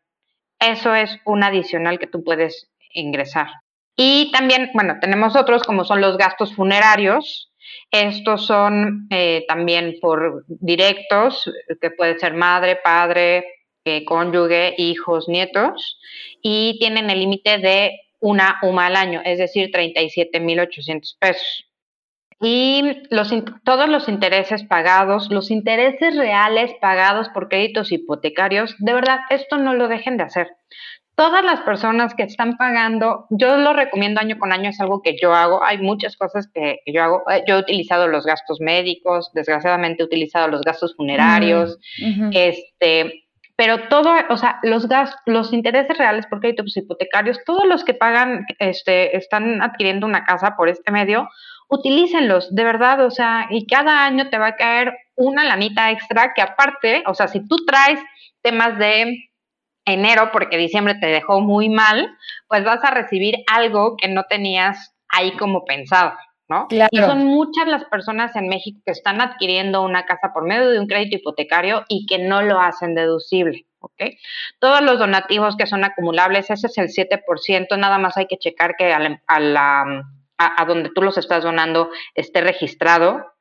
Eso 0.60 0.94
es 0.94 1.18
un 1.26 1.44
adicional 1.44 2.00
que 2.00 2.08
tú 2.08 2.24
puedes 2.24 2.70
ingresar. 2.94 3.48
Y 3.96 4.32
también, 4.32 4.70
bueno, 4.74 4.98
tenemos 5.02 5.36
otros 5.36 5.64
como 5.64 5.84
son 5.84 6.00
los 6.02 6.18
gastos 6.18 6.54
funerarios. 6.54 7.52
Estos 7.92 8.46
son 8.46 9.08
eh, 9.10 9.44
también 9.48 9.98
por 10.00 10.46
directos, 10.48 11.52
que 11.82 11.92
puede 11.92 12.18
ser 12.20 12.34
madre, 12.34 12.78
padre, 12.78 13.46
eh, 13.84 14.06
cónyuge, 14.06 14.76
hijos, 14.78 15.28
nietos, 15.28 16.00
y 16.42 16.78
tienen 16.80 17.10
el 17.10 17.20
límite 17.20 17.58
de 17.58 18.00
una 18.20 18.58
UMA 18.62 18.88
al 18.88 18.96
año, 18.96 19.22
es 19.24 19.40
decir, 19.40 19.72
37.800 19.72 21.18
pesos. 21.20 21.66
Y 22.42 23.04
los, 23.10 23.34
todos 23.66 23.90
los 23.90 24.08
intereses 24.08 24.64
pagados, 24.64 25.30
los 25.30 25.52
intereses 25.52 26.16
reales 26.16 26.72
pagados 26.80 27.28
por 27.30 27.50
créditos 27.50 27.92
hipotecarios, 27.92 28.76
de 28.80 28.94
verdad, 28.94 29.20
esto 29.30 29.58
no 29.58 29.74
lo 29.74 29.90
dejen 29.90 30.16
de 30.16 30.24
hacer. 30.24 30.48
Todas 31.16 31.44
las 31.44 31.60
personas 31.62 32.16
que 32.16 32.24
están 32.24 32.56
pagando, 32.56 33.26
yo 33.30 33.58
lo 33.58 33.74
recomiendo 33.74 34.22
año 34.22 34.40
con 34.40 34.54
año, 34.54 34.70
es 34.70 34.80
algo 34.80 35.02
que 35.02 35.18
yo 35.22 35.34
hago. 35.34 35.62
Hay 35.62 35.80
muchas 35.80 36.16
cosas 36.16 36.50
que 36.54 36.80
yo 36.86 37.04
hago. 37.04 37.24
Eh, 37.30 37.44
yo 37.46 37.58
he 37.58 37.60
utilizado 37.60 38.08
los 38.08 38.26
gastos 38.26 38.62
médicos, 38.62 39.30
desgraciadamente 39.34 40.02
he 40.02 40.06
utilizado 40.06 40.48
los 40.48 40.62
gastos 40.62 40.96
funerarios. 40.96 41.78
Este, 42.32 43.26
pero 43.60 43.90
todo, 43.90 44.14
o 44.30 44.38
sea, 44.38 44.58
los 44.64 44.88
gastos, 44.88 45.20
los 45.26 45.52
intereses 45.52 45.98
reales 45.98 46.26
por 46.28 46.40
créditos 46.40 46.78
hipotecarios, 46.78 47.44
todos 47.46 47.66
los 47.66 47.84
que 47.84 47.94
pagan, 47.94 48.46
este, 48.58 49.18
están 49.18 49.62
adquiriendo 49.62 50.08
una 50.08 50.24
casa 50.24 50.56
por 50.56 50.70
este 50.70 50.94
medio, 50.94 51.28
utilícenlos, 51.68 52.56
de 52.56 52.64
verdad, 52.64 53.06
o 53.06 53.12
sea, 53.12 53.48
y 53.50 53.68
cada 53.68 54.06
año 54.06 54.30
te 54.30 54.38
va 54.38 54.48
a 54.48 54.56
caer 54.56 54.94
una 55.18 55.44
lanita 55.44 55.92
extra 55.92 56.32
que 56.34 56.42
aparte, 56.42 57.04
o 57.06 57.14
sea, 57.14 57.28
si 57.28 57.46
tú 57.50 57.58
traes 57.68 58.00
temas 58.42 58.80
de 58.80 59.30
enero 59.84 60.30
porque 60.32 60.56
diciembre 60.56 60.96
te 60.96 61.08
dejó 61.08 61.42
muy 61.42 61.68
mal, 61.68 62.16
pues 62.48 62.64
vas 62.64 62.82
a 62.86 62.92
recibir 62.92 63.44
algo 63.52 63.98
que 63.98 64.08
no 64.08 64.24
tenías 64.24 64.96
ahí 65.10 65.34
como 65.34 65.66
pensado. 65.66 66.14
¿No? 66.50 66.68
Y 66.70 66.98
son 66.98 67.26
muchas 67.26 67.68
las 67.68 67.86
personas 67.86 68.36
en 68.36 68.48
México 68.48 68.82
que 68.84 68.92
están 68.92 69.22
adquiriendo 69.22 69.84
una 69.84 70.06
casa 70.06 70.34
por 70.34 70.46
medio 70.46 70.70
de 70.70 70.80
un 70.80 70.88
crédito 70.88 71.18
hipotecario 71.18 71.86
y 71.88 72.08
que 72.08 72.18
no 72.18 72.42
lo 72.42 72.60
hacen 72.60 72.96
deducible, 72.96 73.68
¿ok? 73.80 74.04
Todos 74.58 74.82
los 74.82 74.98
donativos 74.98 75.56
que 75.56 75.68
son 75.68 75.84
acumulables, 75.84 76.50
ese 76.50 76.68
es 76.68 76.78
el 76.80 76.88
7%, 76.88 77.78
nada 77.78 78.00
más 78.00 78.18
hay 78.18 78.26
que 78.26 78.38
checar 78.38 78.76
que 78.78 78.92
a, 78.92 79.40
la, 79.40 80.04
a, 80.38 80.66
donde 80.66 80.90
tú 80.90 81.04
los 81.04 81.18
estás 81.20 81.44
donando 81.44 81.92
esté 82.16 82.42
registrado. 82.42 83.32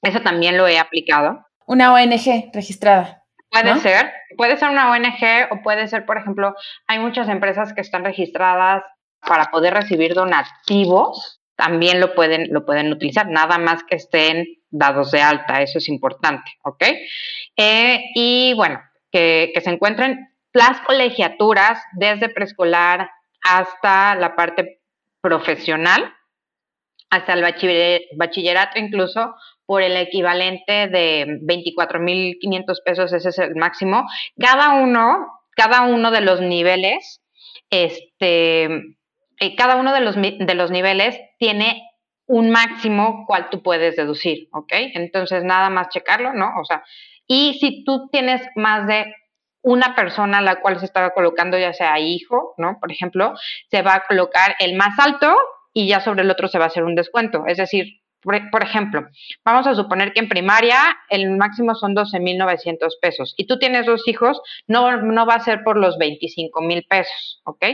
Eso 0.00 0.20
también 0.20 0.56
lo 0.56 0.66
he 0.66 0.78
aplicado. 0.78 1.44
Una 1.66 1.92
ONG 1.92 2.50
registrada. 2.54 3.24
Puede 3.50 3.78
ser, 3.80 4.12
puede 4.36 4.56
ser 4.56 4.70
una 4.70 4.90
ONG 4.90 5.52
o 5.52 5.62
puede 5.62 5.88
ser, 5.88 6.06
por 6.06 6.18
ejemplo, 6.18 6.54
hay 6.86 6.98
muchas 6.98 7.28
empresas 7.28 7.72
que 7.72 7.80
están 7.80 8.04
registradas 8.04 8.82
para 9.20 9.46
poder 9.46 9.74
recibir 9.74 10.14
donativos 10.14 11.37
también 11.58 11.98
lo 11.98 12.14
pueden, 12.14 12.52
lo 12.52 12.64
pueden 12.64 12.92
utilizar, 12.92 13.26
nada 13.28 13.58
más 13.58 13.82
que 13.82 13.96
estén 13.96 14.46
dados 14.70 15.10
de 15.10 15.20
alta, 15.20 15.60
eso 15.60 15.78
es 15.78 15.88
importante, 15.88 16.52
¿ok? 16.62 16.84
Eh, 17.56 18.04
y 18.14 18.54
bueno, 18.54 18.80
que, 19.10 19.52
se 19.60 19.68
encuentren 19.68 20.32
las 20.52 20.80
colegiaturas 20.82 21.82
desde 21.94 22.28
preescolar 22.28 23.10
hasta 23.42 24.14
la 24.14 24.36
parte 24.36 24.80
profesional, 25.20 26.14
hasta 27.10 27.32
el 27.32 27.42
bachillerato 28.16 28.78
incluso, 28.78 29.34
por 29.66 29.82
el 29.82 29.96
equivalente 29.96 30.86
de 30.86 31.26
24.500 31.42 32.82
pesos, 32.84 33.12
ese 33.12 33.30
es 33.30 33.38
el 33.40 33.56
máximo. 33.56 34.06
Cada 34.38 34.74
uno, 34.74 35.26
cada 35.56 35.82
uno 35.82 36.12
de 36.12 36.20
los 36.20 36.40
niveles, 36.40 37.20
este, 37.68 38.96
eh, 39.40 39.56
cada 39.56 39.76
uno 39.76 39.92
de 39.92 40.00
los, 40.00 40.16
de 40.16 40.54
los 40.54 40.70
niveles 40.70 41.18
tiene 41.38 41.82
un 42.26 42.50
máximo 42.50 43.24
cual 43.26 43.48
tú 43.50 43.62
puedes 43.62 43.96
deducir, 43.96 44.48
¿ok? 44.52 44.72
Entonces, 44.94 45.44
nada 45.44 45.70
más 45.70 45.88
checarlo, 45.88 46.34
¿no? 46.34 46.50
O 46.60 46.64
sea, 46.64 46.84
y 47.26 47.58
si 47.58 47.84
tú 47.84 48.08
tienes 48.10 48.42
más 48.54 48.86
de 48.86 49.14
una 49.62 49.94
persona 49.94 50.38
a 50.38 50.42
la 50.42 50.60
cual 50.60 50.78
se 50.78 50.86
estaba 50.86 51.10
colocando, 51.10 51.58
ya 51.58 51.72
sea 51.72 51.98
hijo, 51.98 52.54
¿no? 52.58 52.78
Por 52.80 52.92
ejemplo, 52.92 53.34
se 53.70 53.82
va 53.82 53.94
a 53.94 54.06
colocar 54.06 54.56
el 54.60 54.74
más 54.76 54.98
alto 54.98 55.36
y 55.72 55.88
ya 55.88 56.00
sobre 56.00 56.22
el 56.22 56.30
otro 56.30 56.48
se 56.48 56.58
va 56.58 56.64
a 56.64 56.68
hacer 56.68 56.84
un 56.84 56.94
descuento. 56.94 57.44
Es 57.46 57.56
decir, 57.56 58.00
por, 58.22 58.62
ejemplo, 58.62 59.06
vamos 59.44 59.66
a 59.66 59.74
suponer 59.74 60.12
que 60.12 60.20
en 60.20 60.28
primaria 60.28 60.96
el 61.08 61.36
máximo 61.36 61.74
son 61.74 61.94
12.900 61.94 62.78
pesos 63.00 63.34
y 63.36 63.46
tú 63.46 63.58
tienes 63.58 63.86
dos 63.86 64.06
hijos, 64.08 64.40
no, 64.66 65.02
no 65.02 65.26
va 65.26 65.34
a 65.34 65.40
ser 65.40 65.62
por 65.62 65.76
los 65.76 65.98
25 65.98 66.60
mil 66.62 66.84
pesos, 66.88 67.40
¿ok? 67.44 67.64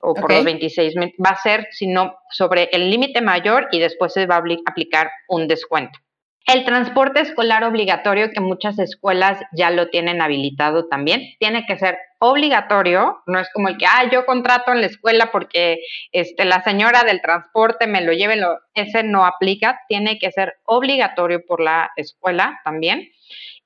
O 0.00 0.14
por 0.14 0.32
los 0.32 0.44
26 0.44 0.96
mil, 0.96 1.12
va 1.24 1.30
a 1.30 1.36
ser 1.36 1.68
sino 1.70 2.16
sobre 2.30 2.68
el 2.72 2.90
límite 2.90 3.20
mayor 3.20 3.68
y 3.70 3.78
después 3.78 4.12
se 4.12 4.26
va 4.26 4.36
a 4.36 4.42
aplicar 4.66 5.10
un 5.28 5.46
descuento. 5.48 5.98
El 6.46 6.64
transporte 6.64 7.20
escolar 7.20 7.62
obligatorio, 7.62 8.30
que 8.30 8.40
muchas 8.40 8.78
escuelas 8.78 9.40
ya 9.52 9.70
lo 9.70 9.88
tienen 9.88 10.20
habilitado 10.20 10.88
también, 10.88 11.22
tiene 11.38 11.64
que 11.66 11.78
ser 11.78 11.96
obligatorio, 12.18 13.22
no 13.26 13.38
es 13.38 13.48
como 13.52 13.68
el 13.68 13.76
que, 13.78 13.86
ah, 13.86 14.08
yo 14.10 14.26
contrato 14.26 14.72
en 14.72 14.80
la 14.80 14.86
escuela 14.86 15.30
porque 15.30 15.78
este, 16.10 16.44
la 16.44 16.62
señora 16.62 17.04
del 17.04 17.20
transporte 17.20 17.86
me 17.86 18.00
lo 18.00 18.12
lleve, 18.12 18.36
lo, 18.36 18.58
ese 18.74 19.02
no 19.02 19.24
aplica, 19.24 19.80
tiene 19.88 20.18
que 20.18 20.32
ser 20.32 20.54
obligatorio 20.64 21.44
por 21.46 21.60
la 21.60 21.90
escuela 21.96 22.60
también. 22.64 23.08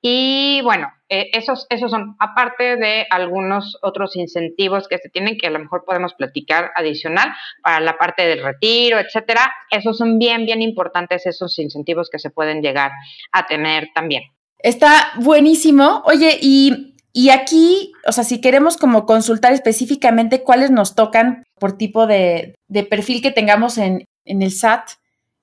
Y 0.01 0.61
bueno, 0.61 0.91
eh, 1.09 1.29
esos, 1.33 1.65
esos 1.69 1.89
son, 1.89 2.15
aparte 2.19 2.75
de 2.75 3.05
algunos 3.09 3.77
otros 3.81 4.15
incentivos 4.15 4.87
que 4.87 4.97
se 4.97 5.09
tienen, 5.09 5.37
que 5.37 5.47
a 5.47 5.51
lo 5.51 5.59
mejor 5.59 5.85
podemos 5.85 6.13
platicar 6.13 6.71
adicional 6.75 7.29
para 7.63 7.79
la 7.79 7.97
parte 7.97 8.27
del 8.27 8.43
retiro, 8.43 8.99
etcétera. 8.99 9.51
Esos 9.71 9.97
son 9.97 10.19
bien, 10.19 10.45
bien 10.45 10.61
importantes, 10.61 11.25
esos 11.25 11.57
incentivos 11.59 12.09
que 12.09 12.19
se 12.19 12.29
pueden 12.29 12.61
llegar 12.61 12.91
a 13.31 13.45
tener 13.45 13.89
también. 13.95 14.23
Está 14.59 15.11
buenísimo. 15.15 16.03
Oye, 16.05 16.37
y, 16.41 16.95
y 17.13 17.29
aquí, 17.29 17.93
o 18.05 18.11
sea, 18.11 18.23
si 18.23 18.41
queremos 18.41 18.77
como 18.77 19.05
consultar 19.05 19.53
específicamente 19.53 20.43
cuáles 20.43 20.71
nos 20.71 20.95
tocan 20.95 21.43
por 21.59 21.77
tipo 21.77 22.05
de, 22.05 22.55
perfil 22.89 23.21
que 23.21 23.31
tengamos 23.31 23.77
en, 23.77 24.05
en 24.25 24.41
el 24.41 24.51
SAT, 24.51 24.89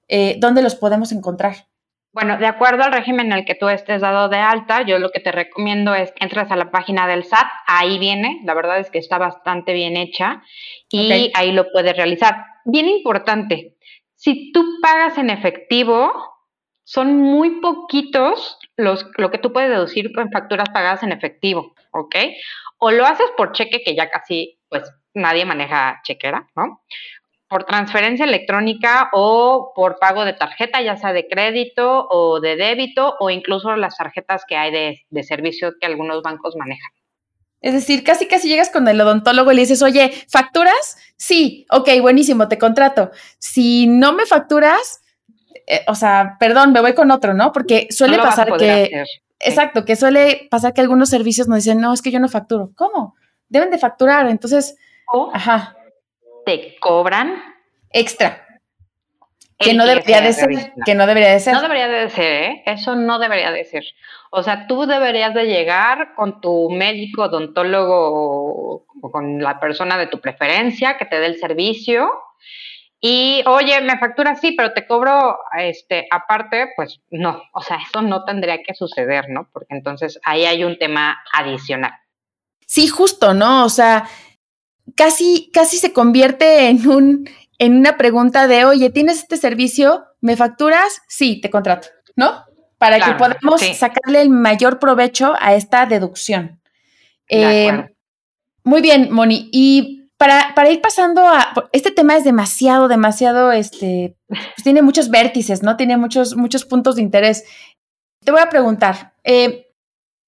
eh, 0.08 0.36
¿dónde 0.38 0.62
los 0.62 0.74
podemos 0.74 1.10
encontrar? 1.12 1.66
Bueno, 2.14 2.38
de 2.38 2.46
acuerdo 2.46 2.84
al 2.84 2.92
régimen 2.92 3.26
en 3.26 3.38
el 3.38 3.44
que 3.44 3.56
tú 3.56 3.68
estés 3.68 4.00
dado 4.00 4.28
de 4.28 4.36
alta, 4.36 4.82
yo 4.82 5.00
lo 5.00 5.10
que 5.10 5.18
te 5.18 5.32
recomiendo 5.32 5.96
es 5.96 6.12
que 6.12 6.22
entres 6.22 6.48
a 6.52 6.56
la 6.56 6.70
página 6.70 7.08
del 7.08 7.24
SAT, 7.24 7.48
ahí 7.66 7.98
viene, 7.98 8.40
la 8.44 8.54
verdad 8.54 8.78
es 8.78 8.88
que 8.88 8.98
está 8.98 9.18
bastante 9.18 9.72
bien 9.72 9.96
hecha 9.96 10.40
y 10.88 11.32
ahí 11.34 11.50
lo 11.50 11.72
puedes 11.72 11.96
realizar. 11.96 12.36
Bien 12.64 12.88
importante, 12.88 13.74
si 14.14 14.52
tú 14.52 14.64
pagas 14.80 15.18
en 15.18 15.28
efectivo, 15.28 16.12
son 16.84 17.16
muy 17.16 17.60
poquitos 17.60 18.58
los, 18.76 19.10
lo 19.16 19.32
que 19.32 19.38
tú 19.38 19.52
puedes 19.52 19.70
deducir 19.70 20.12
en 20.16 20.30
facturas 20.30 20.68
pagadas 20.68 21.02
en 21.02 21.10
efectivo, 21.10 21.74
¿ok? 21.90 22.14
O 22.78 22.92
lo 22.92 23.06
haces 23.06 23.26
por 23.36 23.50
cheque, 23.50 23.82
que 23.82 23.96
ya 23.96 24.08
casi, 24.08 24.60
pues, 24.68 24.88
nadie 25.14 25.44
maneja 25.46 26.00
chequera, 26.04 26.46
¿no? 26.54 26.84
Por 27.54 27.62
transferencia 27.62 28.24
electrónica 28.24 29.10
o 29.12 29.70
por 29.76 30.00
pago 30.00 30.24
de 30.24 30.32
tarjeta, 30.32 30.82
ya 30.82 30.96
sea 30.96 31.12
de 31.12 31.28
crédito 31.28 32.08
o 32.10 32.40
de 32.40 32.56
débito 32.56 33.14
o 33.20 33.30
incluso 33.30 33.76
las 33.76 33.96
tarjetas 33.96 34.42
que 34.44 34.56
hay 34.56 34.72
de, 35.08 35.22
servicio 35.22 35.74
que 35.80 35.86
algunos 35.86 36.20
bancos 36.24 36.56
manejan. 36.56 36.90
Es 37.60 37.72
decir, 37.72 38.02
casi 38.02 38.26
casi 38.26 38.48
llegas 38.48 38.70
con 38.70 38.88
el 38.88 39.00
odontólogo 39.00 39.52
y 39.52 39.54
le 39.54 39.60
dices, 39.60 39.82
oye, 39.82 40.10
¿facturas? 40.28 40.96
Sí, 41.16 41.64
ok, 41.70 41.90
buenísimo, 42.00 42.48
te 42.48 42.58
contrato. 42.58 43.12
Si 43.38 43.86
no 43.86 44.12
me 44.12 44.26
facturas, 44.26 45.00
eh, 45.68 45.84
o 45.86 45.94
sea, 45.94 46.36
perdón, 46.40 46.72
me 46.72 46.80
voy 46.80 46.94
con 46.94 47.12
otro, 47.12 47.34
¿no? 47.34 47.52
Porque 47.52 47.86
suele 47.90 48.18
pasar 48.18 48.56
que... 48.56 49.04
Exacto, 49.38 49.84
que 49.84 49.94
suele 49.94 50.48
pasar 50.50 50.74
que 50.74 50.80
algunos 50.80 51.08
servicios 51.08 51.46
nos 51.46 51.58
dicen, 51.58 51.80
no, 51.80 51.92
es 51.92 52.02
que 52.02 52.10
yo 52.10 52.18
no 52.18 52.28
facturo. 52.28 52.72
¿Cómo? 52.74 53.14
Deben 53.48 53.70
de 53.70 53.78
facturar. 53.78 54.26
Entonces, 54.26 54.74
ajá 55.32 55.76
te 56.44 56.76
cobran 56.78 57.42
extra. 57.90 58.46
Que 59.58 59.72
no 59.72 59.86
debería 59.86 60.20
de 60.20 60.32
ser, 60.32 60.72
que 60.84 60.94
no 60.94 61.06
debería 61.06 61.30
de 61.30 61.40
ser. 61.40 61.54
No 61.54 61.62
debería 61.62 61.88
de 61.88 62.10
ser, 62.10 62.42
¿eh? 62.42 62.62
Eso 62.66 62.96
no 62.96 63.18
debería 63.18 63.50
de 63.50 63.64
ser. 63.64 63.84
O 64.30 64.42
sea, 64.42 64.66
tú 64.66 64.84
deberías 64.84 65.32
de 65.32 65.44
llegar 65.44 66.14
con 66.16 66.40
tu 66.40 66.70
médico, 66.70 67.24
odontólogo 67.24 68.84
o 69.00 69.10
con 69.12 69.40
la 69.40 69.60
persona 69.60 69.96
de 69.96 70.08
tu 70.08 70.20
preferencia 70.20 70.98
que 70.98 71.04
te 71.04 71.20
dé 71.20 71.26
el 71.26 71.38
servicio 71.38 72.10
y, 73.06 73.44
oye, 73.46 73.82
me 73.82 73.98
factura 73.98 74.34
sí, 74.34 74.52
pero 74.52 74.72
te 74.72 74.86
cobro 74.86 75.38
este 75.58 76.06
aparte, 76.10 76.70
pues 76.74 77.02
no, 77.10 77.42
o 77.52 77.60
sea, 77.60 77.76
eso 77.86 78.00
no 78.00 78.24
tendría 78.24 78.62
que 78.62 78.72
suceder, 78.72 79.26
¿no? 79.28 79.46
Porque 79.52 79.74
entonces 79.74 80.18
ahí 80.24 80.46
hay 80.46 80.64
un 80.64 80.78
tema 80.78 81.22
adicional. 81.34 81.92
Sí, 82.66 82.88
justo, 82.88 83.34
¿no? 83.34 83.66
O 83.66 83.68
sea, 83.68 84.08
casi, 84.96 85.50
casi 85.52 85.78
se 85.78 85.92
convierte 85.92 86.68
en, 86.68 86.88
un, 86.88 87.28
en 87.58 87.76
una 87.76 87.96
pregunta 87.96 88.46
de, 88.46 88.64
oye, 88.64 88.90
¿tienes 88.90 89.18
este 89.18 89.36
servicio? 89.36 90.04
¿Me 90.20 90.36
facturas? 90.36 91.02
Sí, 91.08 91.40
te 91.40 91.50
contrato, 91.50 91.88
¿no? 92.16 92.44
Para 92.78 93.00
que 93.00 93.12
podamos 93.14 93.62
sacarle 93.76 94.20
el 94.20 94.30
mayor 94.30 94.78
provecho 94.78 95.34
a 95.40 95.54
esta 95.54 95.86
deducción. 95.86 96.60
Eh, 97.28 97.88
muy 98.62 98.82
bien, 98.82 99.10
Moni. 99.10 99.48
Y 99.52 100.10
para, 100.16 100.54
para, 100.54 100.70
ir 100.70 100.80
pasando 100.80 101.26
a. 101.26 101.52
Este 101.72 101.90
tema 101.90 102.16
es 102.16 102.24
demasiado, 102.24 102.88
demasiado. 102.88 103.52
Este, 103.52 104.16
pues 104.28 104.62
tiene 104.62 104.82
muchos 104.82 105.08
vértices, 105.08 105.62
¿no? 105.62 105.76
Tiene 105.76 105.96
muchos, 105.96 106.36
muchos 106.36 106.64
puntos 106.64 106.96
de 106.96 107.02
interés. 107.02 107.44
Te 108.22 108.32
voy 108.32 108.40
a 108.40 108.50
preguntar. 108.50 109.14
Eh, 109.22 109.70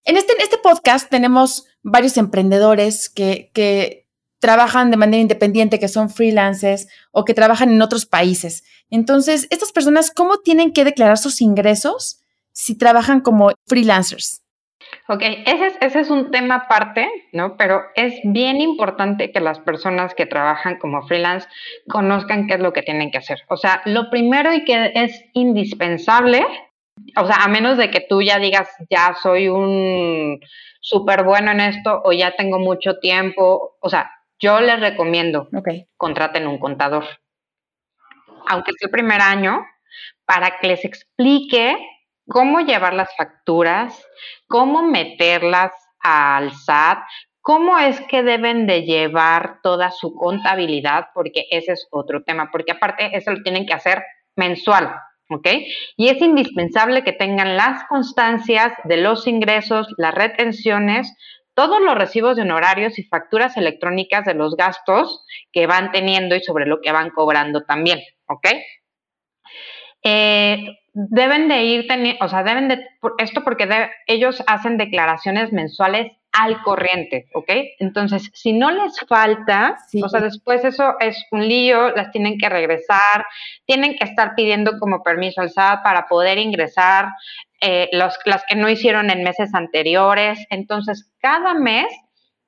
en, 0.05 0.16
este, 0.16 0.33
en 0.33 0.40
este 0.40 0.59
podcast 0.59 1.11
tenemos 1.11 1.66
varios 1.83 2.16
emprendedores 2.16 3.11
que, 3.11 3.51
que 3.53 4.06
trabajan 4.46 4.92
de 4.92 4.96
manera 4.96 5.20
independiente, 5.20 5.80
que 5.80 5.88
son 5.88 6.09
freelancers 6.09 6.87
o 7.11 7.24
que 7.24 7.35
trabajan 7.35 7.68
en 7.68 7.82
otros 7.82 8.06
países. 8.06 8.62
Entonces, 8.90 9.48
estas 9.50 9.72
personas, 9.72 10.12
¿cómo 10.12 10.38
tienen 10.38 10.72
que 10.72 10.85
declarar 10.85 11.18
sus 11.18 11.40
ingresos 11.40 12.20
si 12.52 12.78
trabajan 12.78 13.22
como 13.22 13.50
freelancers? 13.66 14.44
Ok, 15.09 15.22
ese 15.46 15.66
es, 15.66 15.74
ese 15.80 15.98
es 15.98 16.11
un 16.11 16.30
tema 16.30 16.54
aparte, 16.66 17.09
¿no? 17.32 17.56
Pero 17.56 17.80
es 17.96 18.20
bien 18.22 18.61
importante 18.61 19.32
que 19.32 19.40
las 19.40 19.59
personas 19.59 20.14
que 20.14 20.26
trabajan 20.26 20.78
como 20.78 21.02
freelance 21.09 21.48
conozcan 21.88 22.46
qué 22.46 22.54
es 22.54 22.61
lo 22.61 22.72
que 22.72 22.82
tienen 22.82 23.11
que 23.11 23.18
hacer. 23.18 23.40
O 23.48 23.56
sea, 23.56 23.82
lo 23.85 24.11
primero 24.11 24.54
y 24.54 24.64
que 24.64 24.92
es 24.94 25.24
indispensable 25.32 26.46
O 27.16 27.26
sea, 27.26 27.38
a 27.42 27.48
menos 27.48 27.78
de 27.78 27.90
que 27.90 28.00
tú 28.00 28.22
ya 28.22 28.38
digas, 28.38 28.68
ya 28.88 29.16
soy 29.20 29.48
un 29.48 30.38
súper 30.80 31.24
bueno 31.24 31.50
en 31.50 31.61
esto 31.61 32.00
o 32.04 32.12
ya 32.12 32.37
tengo 32.37 32.61
mucho 32.61 32.98
tiempo. 33.00 33.76
O 33.80 33.88
sea, 33.88 34.09
yo 34.38 34.61
les 34.61 34.81
recomiendo, 34.81 35.49
okay. 35.57 35.88
contraten 35.96 36.46
un 36.46 36.59
contador. 36.59 37.05
Aunque 38.49 38.72
sea 38.72 38.87
el 38.87 38.90
primer 38.90 39.20
año, 39.20 39.64
para 40.25 40.59
que 40.59 40.68
les 40.68 40.85
explique 40.85 41.77
cómo 42.29 42.61
llevar 42.61 42.94
las 42.94 43.14
facturas, 43.16 44.05
cómo 44.49 44.83
meterlas 44.83 45.72
al 46.01 46.53
SAT, 46.53 46.99
cómo 47.40 47.79
es 47.79 48.01
que 48.09 48.22
deben 48.22 48.66
de 48.66 48.83
llevar 48.83 49.61
toda 49.62 49.90
su 49.90 50.14
contabilidad, 50.14 51.07
porque 51.14 51.46
ese 51.51 51.72
es 51.72 51.87
otro 51.90 52.25
tema, 52.25 52.51
porque 52.51 52.72
aparte 52.72 53.16
eso 53.16 53.33
lo 53.33 53.42
tienen 53.42 53.66
que 53.66 53.75
hacer 53.75 54.03
mensual, 54.35 54.92
¿ok? 55.31 55.49
Y 55.96 56.09
es 56.09 56.20
indispensable 56.20 57.05
que 57.05 57.12
tengan 57.12 57.57
las 57.57 57.85
constancias 57.85 58.72
de 58.85 58.96
los 58.96 59.29
ingresos, 59.29 59.87
las 59.96 60.14
retenciones, 60.14 61.14
todos 61.57 61.81
los 61.81 61.95
recibos 61.97 62.37
de 62.37 62.42
honorarios 62.42 62.99
y 62.99 63.05
facturas 63.05 63.57
electrónicas 63.57 64.27
de 64.27 64.35
los 64.35 64.57
gastos 64.57 65.25
que 65.53 65.66
van 65.66 65.90
teniendo 65.90 66.37
y 66.37 66.42
sobre 66.42 66.66
lo 66.66 66.83
que 66.83 66.92
van 66.92 67.09
cobrando 67.11 67.64
también, 67.64 68.01
¿ok? 68.29 68.47
Eh, 70.05 70.77
deben 70.92 71.49
de 71.49 71.62
ir 71.64 71.88
teniendo, 71.88 72.23
o 72.23 72.29
sea, 72.29 72.42
deben 72.42 72.69
de, 72.69 72.87
esto 73.19 73.42
porque 73.42 73.66
ellos 74.07 74.45
hacen 74.47 74.77
declaraciones 74.77 75.51
mensuales 75.51 76.12
al 76.38 76.62
corriente, 76.62 77.29
¿ok? 77.33 77.51
Entonces, 77.79 78.31
si 78.35 78.53
no 78.53 78.70
les 78.70 79.01
falta, 79.09 79.79
o 80.03 80.09
sea, 80.09 80.20
después 80.20 80.64
eso 80.64 80.94
es 81.01 81.25
un 81.31 81.49
lío, 81.49 81.90
las 81.90 82.11
tienen 82.11 82.37
que 82.38 82.49
regresar, 82.49 83.25
tienen 83.64 83.96
que 83.96 84.05
estar 84.05 84.35
pidiendo 84.35 84.79
como 84.79 85.03
permiso 85.03 85.40
al 85.40 85.51
SAT 85.51 85.83
para 85.83 86.07
poder 86.07 86.38
ingresar 86.38 87.09
eh, 87.61 87.88
los, 87.92 88.18
las 88.27 88.44
que 88.49 88.57
no 88.57 88.68
hicieron 88.68 89.11
en 89.11 89.25
meses 89.25 89.55
anteriores. 89.55 90.38
Entonces, 90.51 91.11
cada 91.20 91.55
mes 91.55 91.87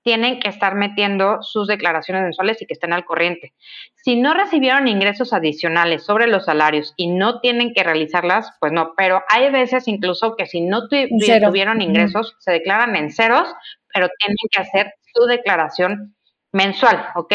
tienen 0.08 0.40
que 0.40 0.48
estar 0.48 0.74
metiendo 0.74 1.42
sus 1.42 1.66
declaraciones 1.66 2.22
mensuales 2.22 2.62
y 2.62 2.66
que 2.66 2.72
estén 2.72 2.94
al 2.94 3.04
corriente. 3.04 3.52
Si 3.94 4.16
no 4.16 4.32
recibieron 4.32 4.88
ingresos 4.88 5.34
adicionales 5.34 6.04
sobre 6.04 6.28
los 6.28 6.46
salarios 6.46 6.94
y 6.96 7.08
no 7.08 7.40
tienen 7.40 7.74
que 7.74 7.82
realizarlas, 7.82 8.50
pues 8.58 8.72
no, 8.72 8.94
pero 8.96 9.22
hay 9.28 9.50
veces 9.50 9.86
incluso 9.86 10.34
que 10.34 10.46
si 10.46 10.62
no 10.62 10.88
tuvieron 10.88 11.82
ingresos, 11.82 12.36
se 12.38 12.52
declaran 12.52 12.96
en 12.96 13.10
ceros, 13.10 13.48
pero 13.92 14.08
tienen 14.18 14.36
que 14.50 14.60
hacer 14.60 14.94
su 15.14 15.26
declaración 15.26 16.16
mensual, 16.52 17.08
¿ok? 17.14 17.34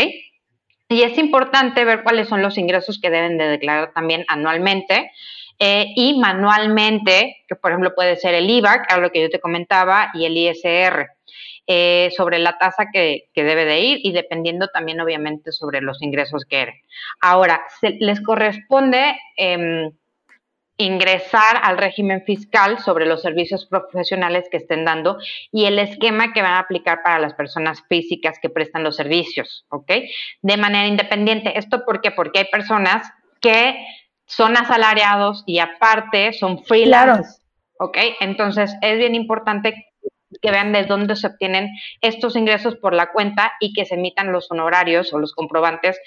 Y 0.89 1.01
es 1.01 1.17
importante 1.17 1.85
ver 1.85 2.03
cuáles 2.03 2.27
son 2.27 2.41
los 2.41 2.57
ingresos 2.57 2.99
que 3.01 3.09
deben 3.09 3.37
de 3.37 3.45
declarar 3.45 3.93
también 3.93 4.25
anualmente. 4.27 5.11
Eh, 5.59 5.93
y 5.95 6.19
manualmente, 6.19 7.37
que 7.47 7.55
por 7.55 7.71
ejemplo 7.71 7.93
puede 7.95 8.15
ser 8.17 8.33
el 8.33 8.49
IVA, 8.49 8.83
que 8.83 8.95
es 8.95 8.99
lo 8.99 9.11
que 9.11 9.21
yo 9.21 9.29
te 9.29 9.39
comentaba, 9.39 10.11
y 10.13 10.25
el 10.25 10.37
ISR. 10.37 11.09
Eh, 11.65 12.09
sobre 12.17 12.39
la 12.39 12.57
tasa 12.57 12.87
que, 12.91 13.29
debe 13.33 13.63
de 13.63 13.79
ir 13.79 13.99
y 14.03 14.11
dependiendo 14.11 14.67
también 14.67 14.99
obviamente 14.99 15.53
sobre 15.53 15.79
los 15.79 16.01
ingresos 16.01 16.43
que 16.43 16.59
eres. 16.59 16.75
Ahora, 17.21 17.61
les 17.81 18.19
corresponde 18.19 19.15
em, 19.37 19.89
ingresar 20.77 21.59
al 21.61 21.77
régimen 21.77 22.23
fiscal 22.25 22.79
sobre 22.79 23.05
los 23.05 23.21
servicios 23.21 23.65
profesionales 23.67 24.45
que 24.49 24.57
estén 24.57 24.85
dando 24.85 25.17
y 25.51 25.65
el 25.65 25.77
esquema 25.77 26.33
que 26.33 26.41
van 26.41 26.53
a 26.53 26.59
aplicar 26.59 27.03
para 27.03 27.19
las 27.19 27.33
personas 27.35 27.83
físicas 27.87 28.39
que 28.41 28.49
prestan 28.49 28.83
los 28.83 28.95
servicios, 28.95 29.65
¿ok? 29.69 29.91
De 30.41 30.57
manera 30.57 30.87
independiente. 30.87 31.57
¿Esto 31.57 31.85
por 31.85 32.01
qué? 32.01 32.11
Porque 32.11 32.39
hay 32.39 32.45
personas 32.45 33.07
que 33.39 33.75
son 34.25 34.57
asalariados 34.57 35.43
y 35.45 35.59
aparte 35.59 36.33
son 36.33 36.63
freelancers, 36.63 37.41
¿ok? 37.77 37.97
Entonces 38.19 38.75
es 38.81 38.97
bien 38.97 39.13
importante 39.13 39.93
que 40.41 40.51
vean 40.51 40.73
de 40.73 40.85
dónde 40.85 41.15
se 41.15 41.27
obtienen 41.27 41.69
estos 42.01 42.35
ingresos 42.35 42.75
por 42.75 42.93
la 42.93 43.11
cuenta 43.11 43.53
y 43.59 43.73
que 43.73 43.85
se 43.85 43.95
emitan 43.95 44.31
los 44.31 44.49
honorarios 44.51 45.13
o 45.13 45.19
los 45.19 45.33
comprobantes 45.33 45.99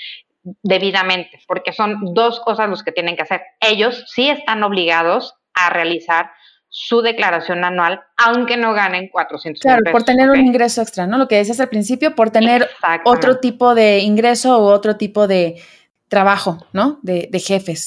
debidamente, 0.63 1.41
porque 1.47 1.73
son 1.73 2.15
dos 2.15 2.41
cosas 2.41 2.69
los 2.69 2.83
que 2.83 2.93
tienen 2.93 3.17
que 3.17 3.23
hacer. 3.23 3.43
Ellos 3.61 4.05
sí 4.09 4.29
están 4.29 4.63
obligados 4.63 5.35
a 5.55 5.71
realizar 5.71 6.31
su 6.69 7.01
declaración 7.01 7.65
anual, 7.65 8.01
aunque 8.19 8.57
no 8.57 8.75
ganen 8.75 9.09
400 9.09 9.63
Claro, 9.63 9.83
por 9.91 10.03
tener 10.03 10.29
un 10.29 10.41
ingreso 10.41 10.83
extra, 10.83 11.07
¿no? 11.07 11.17
Lo 11.17 11.27
que 11.27 11.37
decías 11.37 11.61
al 11.61 11.69
principio, 11.69 12.15
por 12.15 12.31
tener 12.31 12.69
otro 13.05 13.39
tipo 13.39 13.75
de 13.75 14.01
ingreso 14.01 14.59
o 14.59 14.73
otro 14.73 14.97
tipo 14.97 15.27
de, 15.27 15.63
trabajo, 16.09 16.67
¿no? 16.73 17.01
De, 17.03 17.29
de 17.31 17.41
jefes, 17.41 17.85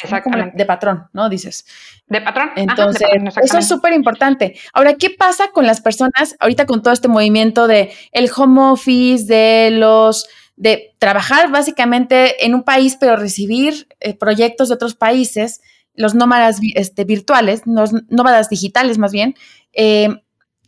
de 0.54 0.66
patrón, 0.66 1.08
¿no? 1.14 1.30
Dices. 1.30 1.66
De 2.08 2.20
patrón. 2.22 2.52
Entonces, 2.56 3.08
eso 3.42 3.58
es 3.58 3.68
súper 3.68 3.94
importante. 3.94 4.60
Ahora, 4.74 4.96
¿qué 4.96 5.10
pasa 5.10 5.52
con 5.52 5.66
las 5.66 5.80
personas 5.80 6.36
ahorita 6.40 6.66
con 6.66 6.82
todo 6.82 6.94
este 6.94 7.08
movimiento 7.08 7.68
de 7.68 7.94
el 8.12 8.30
home 8.36 8.62
office, 8.72 9.26
de 9.26 9.70
los 9.72 10.28
de 10.60 10.94
trabajar 11.00 11.50
básicamente 11.50 12.46
en 12.46 12.54
un 12.54 12.64
país, 12.64 12.98
pero 13.00 13.16
recibir 13.16 13.88
eh, 14.02 14.14
proyectos 14.14 14.68
de 14.68 14.76
otros 14.76 14.94
países, 14.94 15.62
los 15.96 16.16
nómadas 16.16 16.60
este, 16.76 17.06
virtuales, 17.06 17.62
los 17.66 17.94
nómadas 18.10 18.50
digitales 18.50 18.98
más 18.98 19.14
bien, 19.14 19.36
eh, 19.72 20.10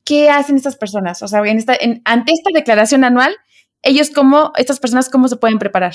¿qué 0.05 0.29
hacen 0.29 0.55
estas 0.55 0.77
personas? 0.77 1.21
O 1.21 1.27
sea, 1.27 1.41
en 1.41 1.57
esta, 1.57 1.77
ante 2.05 2.31
esta 2.31 2.51
declaración 2.53 3.03
anual, 3.03 3.35
ellos 3.83 4.11
cómo, 4.11 4.53
estas 4.55 4.79
personas, 4.79 5.09
¿cómo 5.09 5.27
se 5.27 5.35
pueden 5.35 5.59
preparar? 5.59 5.93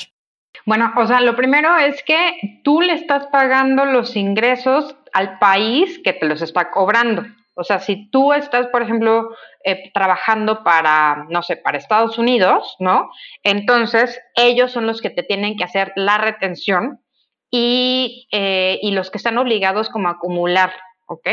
Bueno, 0.66 0.92
o 0.98 1.06
sea, 1.06 1.22
lo 1.22 1.34
primero 1.34 1.74
es 1.78 2.02
que 2.02 2.60
tú 2.62 2.82
le 2.82 2.92
estás 2.92 3.26
pagando 3.28 3.86
los 3.86 4.14
ingresos 4.14 4.94
al 5.14 5.38
país 5.38 6.00
que 6.04 6.12
te 6.12 6.26
los 6.26 6.42
está 6.42 6.70
cobrando. 6.70 7.24
O 7.56 7.64
sea, 7.64 7.80
si 7.80 8.10
tú 8.10 8.34
estás, 8.34 8.66
por 8.66 8.82
ejemplo, 8.82 9.30
eh, 9.64 9.90
trabajando 9.94 10.62
para, 10.62 11.26
no 11.30 11.42
sé, 11.42 11.56
para 11.56 11.78
Estados 11.78 12.18
Unidos, 12.18 12.76
¿no? 12.78 13.10
Entonces, 13.42 14.20
ellos 14.34 14.70
son 14.72 14.86
los 14.86 15.00
que 15.00 15.08
te 15.08 15.22
tienen 15.22 15.56
que 15.56 15.64
hacer 15.64 15.92
la 15.96 16.18
retención 16.18 17.00
y, 17.50 18.28
eh, 18.30 18.78
y 18.82 18.90
los 18.90 19.10
que 19.10 19.16
están 19.16 19.38
obligados 19.38 19.88
como 19.88 20.08
a 20.08 20.12
acumular, 20.12 20.72
¿ok? 21.06 21.28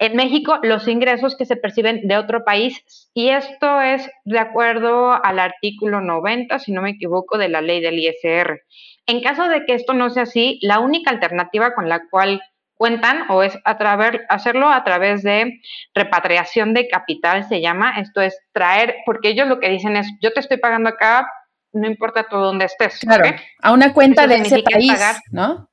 En 0.00 0.16
México, 0.16 0.58
los 0.64 0.88
ingresos 0.88 1.36
que 1.36 1.44
se 1.44 1.54
perciben 1.54 2.08
de 2.08 2.16
otro 2.16 2.44
país, 2.44 2.82
y 3.14 3.28
esto 3.28 3.80
es 3.80 4.10
de 4.24 4.40
acuerdo 4.40 5.12
al 5.12 5.38
artículo 5.38 6.00
90, 6.00 6.58
si 6.58 6.72
no 6.72 6.82
me 6.82 6.90
equivoco, 6.90 7.38
de 7.38 7.48
la 7.48 7.60
ley 7.60 7.80
del 7.80 8.00
ISR. 8.00 8.62
En 9.06 9.22
caso 9.22 9.48
de 9.48 9.64
que 9.64 9.74
esto 9.74 9.92
no 9.92 10.10
sea 10.10 10.24
así, 10.24 10.58
la 10.62 10.80
única 10.80 11.10
alternativa 11.10 11.72
con 11.74 11.88
la 11.88 12.08
cual 12.10 12.42
cuentan 12.76 13.30
o 13.30 13.42
es 13.42 13.58
a 13.64 13.78
través, 13.78 14.20
hacerlo 14.28 14.68
a 14.68 14.82
través 14.84 15.22
de 15.22 15.60
repatriación 15.94 16.74
de 16.74 16.88
capital, 16.88 17.48
se 17.48 17.60
llama, 17.60 18.00
esto 18.00 18.20
es 18.20 18.38
traer, 18.52 18.96
porque 19.06 19.28
ellos 19.28 19.48
lo 19.48 19.60
que 19.60 19.68
dicen 19.68 19.96
es, 19.96 20.06
yo 20.20 20.32
te 20.32 20.40
estoy 20.40 20.58
pagando 20.58 20.88
acá, 20.88 21.28
no 21.72 21.86
importa 21.86 22.26
tú 22.28 22.36
dónde 22.36 22.66
estés. 22.66 22.98
Claro, 23.00 23.24
a 23.62 23.72
una 23.72 23.92
cuenta 23.92 24.26
de 24.26 24.36
ese 24.36 24.62
país, 24.62 24.92
¿no? 25.30 25.68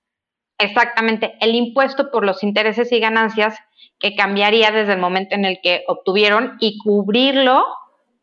Exactamente, 0.58 1.36
el 1.40 1.56
impuesto 1.56 2.12
por 2.12 2.26
los 2.26 2.44
intereses 2.44 2.92
y 2.92 3.00
ganancias 3.00 3.58
que 3.98 4.16
cambiaría 4.16 4.72
desde 4.72 4.94
el 4.94 5.00
momento 5.00 5.36
en 5.36 5.46
el 5.46 5.60
que 5.62 5.84
obtuvieron 5.88 6.58
y 6.60 6.78
cubrirlo 6.80 7.66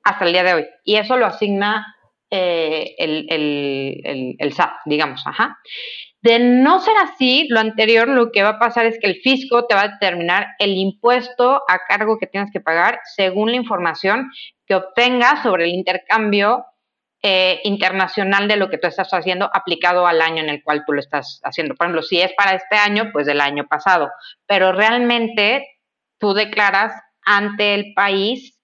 hasta 0.04 0.24
el 0.24 0.32
día 0.32 0.44
de 0.44 0.54
hoy. 0.54 0.66
Y 0.84 0.96
eso 0.96 1.16
lo 1.16 1.26
asigna 1.26 1.96
eh, 2.30 2.94
el, 2.98 3.26
el, 3.30 4.36
el, 4.38 4.52
SAT, 4.52 4.72
digamos. 4.84 5.26
Ajá. 5.26 5.58
De 6.26 6.40
no 6.40 6.80
ser 6.80 6.96
así, 6.96 7.46
lo 7.50 7.60
anterior 7.60 8.08
lo 8.08 8.32
que 8.32 8.42
va 8.42 8.48
a 8.48 8.58
pasar 8.58 8.84
es 8.84 8.98
que 8.98 9.06
el 9.06 9.20
fisco 9.20 9.66
te 9.66 9.76
va 9.76 9.82
a 9.82 9.88
determinar 9.90 10.48
el 10.58 10.72
impuesto 10.72 11.62
a 11.68 11.78
cargo 11.86 12.18
que 12.18 12.26
tienes 12.26 12.50
que 12.50 12.60
pagar 12.60 12.98
según 13.14 13.52
la 13.52 13.58
información 13.58 14.32
que 14.66 14.74
obtengas 14.74 15.44
sobre 15.44 15.66
el 15.66 15.70
intercambio 15.70 16.64
eh, 17.22 17.60
internacional 17.62 18.48
de 18.48 18.56
lo 18.56 18.68
que 18.68 18.78
tú 18.78 18.88
estás 18.88 19.08
haciendo 19.12 19.48
aplicado 19.54 20.04
al 20.04 20.20
año 20.20 20.42
en 20.42 20.48
el 20.48 20.64
cual 20.64 20.82
tú 20.84 20.94
lo 20.94 20.98
estás 20.98 21.40
haciendo. 21.44 21.76
Por 21.76 21.86
ejemplo, 21.86 22.02
si 22.02 22.20
es 22.20 22.32
para 22.32 22.56
este 22.56 22.74
año, 22.74 23.10
pues 23.12 23.26
del 23.26 23.40
año 23.40 23.68
pasado, 23.68 24.10
pero 24.46 24.72
realmente 24.72 25.64
tú 26.18 26.34
declaras 26.34 26.92
ante 27.24 27.72
el 27.72 27.94
país 27.94 28.55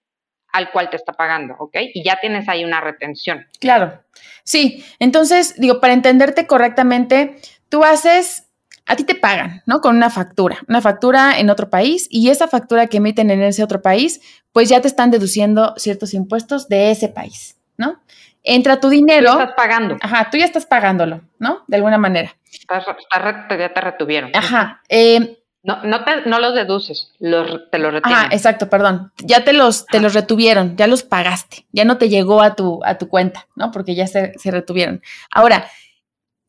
al 0.53 0.71
cual 0.71 0.89
te 0.89 0.95
está 0.95 1.13
pagando, 1.13 1.55
¿ok? 1.59 1.75
Y 1.93 2.03
ya 2.03 2.17
tienes 2.21 2.47
ahí 2.47 2.63
una 2.63 2.79
retención. 2.79 3.45
Claro, 3.59 4.01
sí. 4.43 4.85
Entonces, 4.99 5.55
digo, 5.57 5.81
para 5.81 5.93
entenderte 5.93 6.47
correctamente, 6.47 7.35
tú 7.69 7.83
haces, 7.83 8.47
a 8.85 8.95
ti 8.95 9.03
te 9.03 9.15
pagan, 9.15 9.63
¿no? 9.65 9.81
Con 9.81 9.97
una 9.97 10.09
factura, 10.09 10.59
una 10.67 10.81
factura 10.81 11.37
en 11.37 11.49
otro 11.49 11.69
país 11.69 12.07
y 12.09 12.29
esa 12.29 12.47
factura 12.47 12.87
que 12.87 12.97
emiten 12.97 13.31
en 13.31 13.41
ese 13.41 13.63
otro 13.63 13.81
país, 13.81 14.21
pues 14.51 14.69
ya 14.69 14.79
te 14.79 14.87
están 14.87 15.11
deduciendo 15.11 15.73
ciertos 15.77 16.13
impuestos 16.13 16.69
de 16.69 16.91
ese 16.91 17.09
país, 17.09 17.57
¿no? 17.75 17.99
entra 18.43 18.79
tu 18.79 18.89
dinero. 18.89 19.33
Tú 19.33 19.39
estás 19.39 19.55
pagando. 19.55 19.97
Ajá, 20.01 20.29
tú 20.29 20.37
ya 20.37 20.45
estás 20.45 20.65
pagándolo, 20.65 21.21
¿no? 21.39 21.63
De 21.67 21.77
alguna 21.77 21.97
manera. 21.97 22.35
ya 23.57 23.73
te 23.73 23.81
retuvieron. 23.81 24.31
Ajá. 24.35 24.81
Eh, 24.89 25.42
no, 25.63 25.81
no, 25.83 26.03
te, 26.03 26.21
no 26.25 26.39
los 26.39 26.53
deduces, 26.53 27.13
los, 27.19 27.69
te 27.71 27.79
los 27.79 27.93
retienen. 27.93 28.19
Ah, 28.25 28.29
exacto, 28.31 28.69
perdón. 28.69 29.13
Ya 29.19 29.45
te 29.45 29.53
los, 29.53 29.85
te 29.85 30.01
los 30.01 30.13
retuvieron, 30.13 30.75
ya 30.75 30.87
los 30.87 31.03
pagaste, 31.03 31.65
ya 31.71 31.85
no 31.85 31.97
te 31.97 32.09
llegó 32.09 32.41
a 32.41 32.55
tu, 32.55 32.81
a 32.83 32.97
tu 32.97 33.07
cuenta, 33.07 33.47
¿no? 33.55 33.71
Porque 33.71 33.95
ya 33.95 34.05
se, 34.05 34.37
se 34.37 34.51
retuvieron. 34.51 35.01
Ahora, 35.31 35.65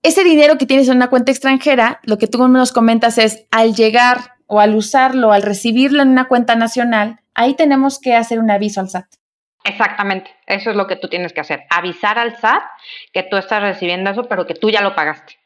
ese 0.02 0.24
dinero 0.24 0.58
que 0.58 0.66
tienes 0.66 0.88
en 0.88 0.96
una 0.96 1.10
cuenta 1.10 1.30
extranjera, 1.30 2.00
lo 2.02 2.18
que 2.18 2.26
tú 2.26 2.46
nos 2.48 2.72
comentas 2.72 3.16
es, 3.18 3.46
al 3.52 3.74
llegar 3.74 4.34
o 4.46 4.58
al 4.58 4.74
usarlo, 4.74 5.32
al 5.32 5.42
recibirlo 5.42 6.02
en 6.02 6.08
una 6.08 6.26
cuenta 6.26 6.56
nacional, 6.56 7.20
ahí 7.34 7.54
tenemos 7.54 8.00
que 8.00 8.16
hacer 8.16 8.40
un 8.40 8.50
aviso 8.50 8.80
al 8.80 8.90
SAT. 8.90 9.06
Exactamente, 9.62 10.30
eso 10.46 10.70
es 10.70 10.76
lo 10.76 10.88
que 10.88 10.96
tú 10.96 11.08
tienes 11.08 11.32
que 11.32 11.40
hacer, 11.40 11.64
avisar 11.70 12.18
al 12.18 12.36
SAT 12.36 12.62
que 13.12 13.22
tú 13.22 13.36
estás 13.36 13.62
recibiendo 13.62 14.10
eso, 14.10 14.24
pero 14.24 14.44
que 14.44 14.54
tú 14.54 14.70
ya 14.70 14.82
lo 14.82 14.96
pagaste. 14.96 15.38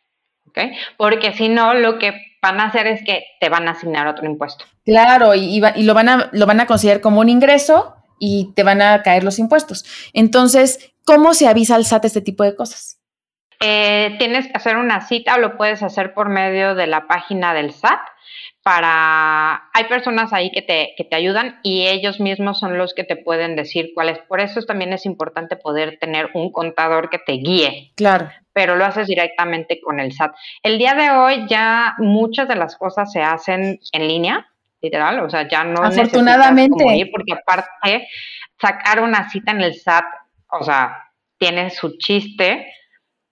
¿ok? 0.46 0.58
Porque 0.96 1.34
si 1.34 1.48
no, 1.48 1.74
lo 1.74 1.98
que 1.98 2.27
van 2.42 2.60
a 2.60 2.66
hacer 2.66 2.86
es 2.86 3.02
que 3.04 3.24
te 3.40 3.48
van 3.48 3.68
a 3.68 3.72
asignar 3.72 4.06
otro 4.06 4.26
impuesto. 4.26 4.64
Claro, 4.84 5.34
y, 5.34 5.62
y, 5.76 5.82
lo, 5.82 5.94
van 5.94 6.08
a, 6.08 6.30
lo 6.32 6.46
van 6.46 6.60
a 6.60 6.66
considerar 6.66 7.00
como 7.00 7.20
un 7.20 7.28
ingreso 7.28 7.96
y 8.18 8.52
te 8.54 8.62
van 8.62 8.82
a 8.82 9.02
caer 9.02 9.24
los 9.24 9.38
impuestos. 9.38 9.84
Entonces, 10.12 10.92
¿cómo 11.04 11.34
se 11.34 11.48
avisa 11.48 11.74
al 11.74 11.84
SAT 11.84 12.06
este 12.06 12.20
tipo 12.20 12.44
de 12.44 12.56
cosas? 12.56 12.98
Eh, 13.60 14.14
tienes 14.18 14.46
que 14.46 14.52
hacer 14.54 14.76
una 14.76 15.00
cita 15.00 15.34
o 15.34 15.38
lo 15.38 15.56
puedes 15.56 15.82
hacer 15.82 16.14
por 16.14 16.28
medio 16.28 16.74
de 16.74 16.86
la 16.86 17.06
página 17.06 17.54
del 17.54 17.72
SAT. 17.72 18.00
Para, 18.68 19.70
hay 19.72 19.84
personas 19.88 20.32
ahí 20.32 20.50
que 20.50 20.60
te, 20.60 20.92
que 20.96 21.04
te 21.04 21.16
ayudan 21.16 21.58
y 21.62 21.86
ellos 21.86 22.20
mismos 22.20 22.58
son 22.58 22.76
los 22.76 22.92
que 22.92 23.04
te 23.04 23.16
pueden 23.16 23.56
decir 23.56 23.92
cuáles. 23.94 24.18
Por 24.18 24.40
eso 24.40 24.60
también 24.62 24.92
es 24.92 25.06
importante 25.06 25.56
poder 25.56 25.98
tener 25.98 26.30
un 26.34 26.52
contador 26.52 27.08
que 27.08 27.18
te 27.18 27.32
guíe. 27.32 27.92
Claro. 27.96 28.30
Pero 28.52 28.76
lo 28.76 28.84
haces 28.84 29.06
directamente 29.06 29.80
con 29.80 30.00
el 30.00 30.12
SAT. 30.12 30.34
El 30.62 30.76
día 30.76 30.94
de 30.94 31.10
hoy 31.10 31.46
ya 31.48 31.94
muchas 31.98 32.46
de 32.48 32.56
las 32.56 32.76
cosas 32.76 33.10
se 33.10 33.22
hacen 33.22 33.80
en 33.92 34.08
línea, 34.08 34.46
literal, 34.82 35.20
o 35.20 35.30
sea, 35.30 35.48
ya 35.48 35.64
no 35.64 35.82
Afortunadamente. 35.82 36.84
Ir 36.94 37.10
porque 37.10 37.32
aparte 37.32 38.08
sacar 38.60 39.00
una 39.00 39.30
cita 39.30 39.52
en 39.52 39.62
el 39.62 39.74
SAT, 39.74 40.04
o 40.50 40.62
sea, 40.62 41.10
tiene 41.38 41.70
su 41.70 41.96
chiste 41.96 42.66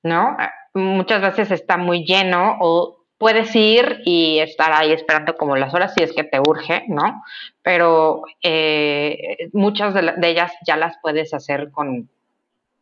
¿no? 0.07 0.37
Muchas 0.75 1.21
veces 1.21 1.51
está 1.51 1.77
muy 1.77 2.05
lleno 2.05 2.57
o 2.61 2.96
puedes 3.19 3.55
ir 3.55 4.03
y 4.05 4.39
estar 4.41 4.73
ahí 4.73 4.93
esperando 4.93 5.37
como 5.37 5.57
las 5.57 5.73
horas 5.75 5.95
si 5.95 6.03
es 6.03 6.13
que 6.13 6.25
te 6.25 6.39
urge, 6.41 6.85
¿no? 6.89 7.23
Pero 7.63 8.23
eh, 8.43 9.49
muchas 9.53 9.95
de, 9.95 10.15
ellas 10.23 10.53
ya 10.67 10.77
las 10.77 10.97
puedes 11.03 11.33
hacer 11.33 11.71
con 11.71 12.09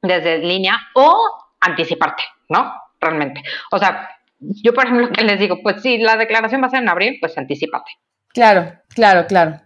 desde 0.03 0.39
línea 0.39 0.79
o 0.95 1.17
anticiparte, 1.61 2.23
¿no? 2.49 2.75
Realmente. 3.01 3.43
O 3.71 3.79
sea, 3.79 4.11
yo 4.39 4.75
por 4.75 4.85
ejemplo 4.85 5.11
que 5.11 5.25
les 5.25 5.39
digo, 5.39 5.61
pues 5.63 5.83
si 5.83 5.99
la 5.99 6.17
declaración 6.17 6.63
va 6.63 6.67
a 6.67 6.71
ser 6.71 6.83
en 6.83 6.89
abril, 6.89 7.17
pues 7.21 7.39
anticipate. 7.39 7.91
Claro, 8.29 8.73
claro, 8.89 9.27
claro. 9.27 9.61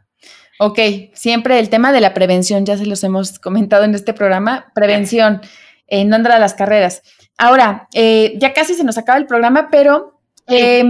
Ok, 0.61 0.79
siempre 1.15 1.59
el 1.59 1.71
tema 1.71 1.93
de 1.93 2.01
la 2.01 2.15
prevención, 2.15 2.67
ya 2.67 2.77
se 2.77 2.85
los 2.85 3.03
hemos 3.05 3.39
comentado 3.39 3.85
en 3.85 3.95
este 3.95 4.13
programa, 4.13 4.73
prevención, 4.75 5.41
eh, 5.87 6.05
no 6.05 6.17
andar 6.17 6.33
a 6.33 6.39
las 6.41 6.55
carreras. 6.55 7.03
Ahora, 7.39 7.89
eh, 7.95 8.35
ya 8.39 8.53
casi 8.53 8.75
se 8.75 8.85
nos 8.85 8.99
acaba 8.99 9.19
el 9.19 9.27
programa, 9.27 9.69
pero... 9.71 10.18
Eh, 10.49 10.85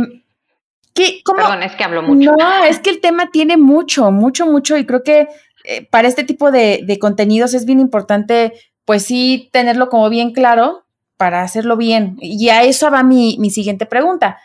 ¿qué, 0.94 1.20
cómo? 1.24 1.38
Perdón, 1.38 1.62
es 1.62 1.74
que 1.74 1.84
hablo 1.84 2.02
mucho. 2.02 2.34
No, 2.36 2.64
es 2.64 2.78
que 2.78 2.90
el 2.90 3.00
tema 3.00 3.30
tiene 3.30 3.56
mucho, 3.56 4.10
mucho, 4.10 4.46
mucho 4.46 4.76
y 4.76 4.86
creo 4.86 5.02
que 5.02 5.28
eh, 5.64 5.86
para 5.90 6.08
este 6.08 6.24
tipo 6.24 6.50
de, 6.50 6.80
de, 6.84 6.98
contenidos 6.98 7.54
es 7.54 7.64
bien 7.64 7.80
importante, 7.80 8.52
pues 8.84 9.04
sí, 9.04 9.50
tenerlo 9.52 9.88
como 9.88 10.08
bien 10.08 10.32
claro 10.32 10.84
para 11.16 11.42
hacerlo 11.42 11.76
bien. 11.76 12.16
Y 12.20 12.48
a 12.48 12.62
eso 12.62 12.90
va 12.90 13.02
mi, 13.02 13.36
mi 13.38 13.50
siguiente 13.50 13.86
pregunta. 13.86 14.38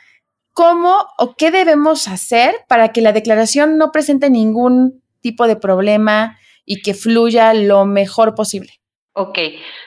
¿Cómo 0.53 0.95
o 1.17 1.35
qué 1.35 1.51
debemos 1.51 2.07
hacer 2.07 2.55
para 2.67 2.89
que 2.91 3.01
la 3.01 3.11
declaración 3.11 3.77
no 3.77 3.91
presente 3.91 4.29
ningún 4.29 5.01
tipo 5.21 5.47
de 5.47 5.55
problema 5.55 6.37
y 6.65 6.81
que 6.81 6.93
fluya 6.93 7.53
lo 7.53 7.85
mejor 7.85 8.35
posible? 8.35 8.71
Ok, 9.13 9.37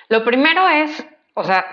lo 0.08 0.24
primero 0.24 0.68
es 0.68 1.04
o 1.38 1.44
sea, 1.44 1.66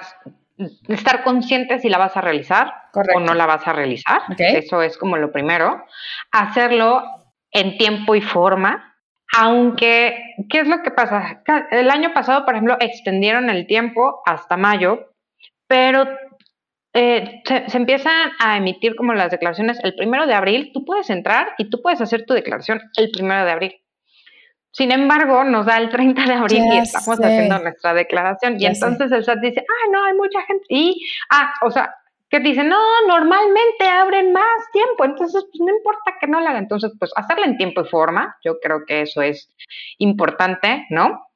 estar 0.87 1.23
consciente 1.23 1.79
si 1.79 1.89
la 1.89 1.97
vas 1.97 2.15
a 2.17 2.21
realizar 2.21 2.73
o 3.15 3.19
no 3.19 3.33
la 3.33 3.45
vas 3.45 3.67
a 3.67 3.73
realizar. 3.73 4.21
Eso 4.37 4.81
es 4.81 4.97
como 4.97 5.17
lo 5.17 5.31
primero. 5.31 5.83
Hacerlo 6.31 7.03
en 7.51 7.77
tiempo 7.77 8.15
y 8.15 8.21
forma. 8.21 8.95
Aunque, 9.35 10.35
¿qué 10.49 10.59
es 10.59 10.67
lo 10.67 10.83
que 10.83 10.91
pasa? 10.91 11.41
El 11.71 11.89
año 11.89 12.13
pasado, 12.13 12.45
por 12.45 12.53
ejemplo, 12.53 12.77
extendieron 12.79 13.49
el 13.49 13.65
tiempo 13.65 14.21
hasta 14.25 14.57
mayo, 14.57 15.09
pero 15.67 16.07
eh, 16.93 17.41
se, 17.43 17.67
se, 17.67 17.77
empiezan 17.77 18.31
a 18.39 18.57
emitir 18.57 18.95
como 18.95 19.15
las 19.15 19.31
declaraciones 19.31 19.79
el 19.83 19.95
primero 19.95 20.27
de 20.27 20.35
abril. 20.35 20.69
Tú 20.71 20.85
puedes 20.85 21.09
entrar 21.09 21.53
y 21.57 21.71
tú 21.71 21.81
puedes 21.81 21.99
hacer 21.99 22.25
tu 22.27 22.35
declaración 22.35 22.79
el 22.95 23.09
primero 23.09 23.43
de 23.43 23.51
abril. 23.51 23.82
Sin 24.73 24.91
embargo, 24.91 25.43
nos 25.43 25.67
da 25.67 25.77
el 25.77 25.89
30 25.89 26.25
de 26.25 26.33
abril 26.33 26.65
y 26.73 26.77
estamos 26.79 27.19
haciendo 27.19 27.59
nuestra 27.59 27.93
declaración. 27.93 28.55
y 28.59 28.65
entonces 28.65 29.11
el 29.11 29.23
SAT 29.23 29.39
dice, 29.39 29.63
ah, 29.67 29.89
no, 29.91 30.03
hay 30.03 30.13
mucha 30.15 30.41
gente. 30.41 30.65
Y, 30.67 31.07
ah, 31.29 31.53
o 31.61 31.69
sea, 31.69 31.93
que 32.27 32.39
dice, 32.39 32.63
no, 32.63 32.79
normalmente 33.07 33.85
abren 33.85 34.33
más 34.33 34.71
tiempo, 34.71 35.05
entonces 35.05 35.45
pues 35.51 35.61
no 35.61 35.75
importa 35.75 36.15
que 36.19 36.25
no 36.25 36.39
la 36.39 36.49
hagan. 36.49 36.63
Entonces, 36.63 36.91
pues 36.97 37.11
hacerla 37.15 37.45
en 37.45 37.57
tiempo 37.57 37.81
y 37.81 37.87
forma, 37.87 38.35
yo 38.43 38.59
creo 38.59 38.83
que 38.87 39.01
eso 39.01 39.21
es 39.21 39.47
importante, 39.99 40.87
¿no? 40.89 41.27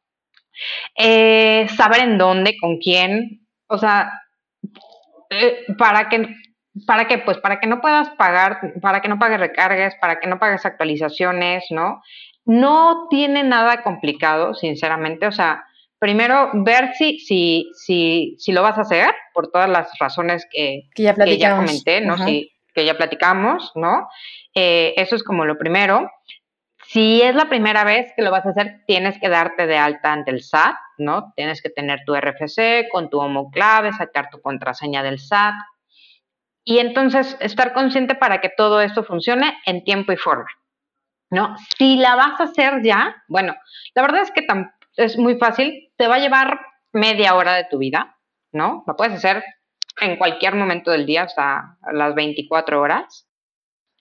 Eh, 0.95 1.67
saber 1.77 2.01
en 2.01 2.17
dónde, 2.17 2.57
con 2.59 2.79
quién, 2.79 3.47
o 3.67 3.77
sea, 3.77 4.11
eh, 5.29 5.63
para 5.77 6.09
que 6.09 6.27
¿Para 6.85 7.07
qué? 7.07 7.17
Pues 7.17 7.37
para 7.39 7.59
que 7.59 7.67
no 7.67 7.81
puedas 7.81 8.09
pagar, 8.11 8.73
para 8.81 9.01
que 9.01 9.07
no 9.07 9.17
pagues 9.17 9.39
recargas, 9.39 9.95
para 9.99 10.19
que 10.19 10.27
no 10.27 10.37
pagues 10.37 10.65
actualizaciones, 10.65 11.65
¿no? 11.71 12.01
No 12.47 13.07
tiene 13.09 13.43
nada 13.43 13.83
complicado, 13.83 14.53
sinceramente. 14.55 15.27
O 15.27 15.31
sea, 15.31 15.65
primero 15.99 16.49
ver 16.53 16.93
si, 16.93 17.19
si, 17.19 17.69
si, 17.73 18.35
si 18.39 18.51
lo 18.53 18.63
vas 18.63 18.77
a 18.77 18.81
hacer, 18.81 19.13
por 19.33 19.51
todas 19.51 19.69
las 19.69 19.89
razones 19.99 20.47
que, 20.51 20.89
que, 20.95 21.03
ya, 21.37 21.55
comenté, 21.57 22.01
¿no? 22.01 22.15
que 22.73 22.85
ya 22.85 22.95
platicamos, 22.95 23.71
¿no? 23.75 24.07
Eh, 24.55 24.93
eso 24.97 25.15
es 25.15 25.23
como 25.23 25.45
lo 25.45 25.57
primero. 25.57 26.09
Si 26.85 27.21
es 27.21 27.35
la 27.35 27.49
primera 27.49 27.83
vez 27.83 28.13
que 28.15 28.21
lo 28.21 28.31
vas 28.31 28.45
a 28.45 28.51
hacer, 28.51 28.83
tienes 28.87 29.19
que 29.19 29.27
darte 29.27 29.67
de 29.67 29.77
alta 29.77 30.13
ante 30.13 30.31
el 30.31 30.41
SAT, 30.41 30.75
¿no? 30.99 31.33
Tienes 31.35 31.61
que 31.61 31.69
tener 31.69 31.99
tu 32.05 32.15
RFC 32.15 32.87
con 32.89 33.09
tu 33.09 33.19
homoclave, 33.19 33.91
sacar 33.91 34.29
tu 34.29 34.39
contraseña 34.41 35.03
del 35.03 35.19
SAT. 35.19 35.55
Y 36.63 36.79
entonces 36.79 37.35
estar 37.41 37.73
consciente 37.73 38.15
para 38.15 38.39
que 38.39 38.49
todo 38.55 38.79
esto 38.79 39.03
funcione 39.03 39.57
en 39.65 39.83
tiempo 39.83 40.13
y 40.13 40.17
forma. 40.17 40.47
¿No? 41.29 41.55
Si 41.77 41.97
la 41.97 42.15
vas 42.15 42.39
a 42.39 42.45
hacer 42.45 42.81
ya, 42.83 43.15
bueno, 43.27 43.55
la 43.95 44.01
verdad 44.01 44.21
es 44.21 44.31
que 44.31 44.45
es 44.95 45.17
muy 45.17 45.37
fácil, 45.37 45.91
te 45.97 46.07
va 46.07 46.15
a 46.15 46.19
llevar 46.19 46.59
media 46.93 47.35
hora 47.35 47.55
de 47.55 47.65
tu 47.65 47.77
vida, 47.77 48.17
¿no? 48.51 48.83
La 48.87 48.95
puedes 48.95 49.13
hacer 49.13 49.43
en 49.99 50.17
cualquier 50.17 50.55
momento 50.55 50.91
del 50.91 51.05
día, 51.05 51.23
hasta 51.23 51.77
las 51.91 52.15
24 52.15 52.79
horas. 52.79 53.27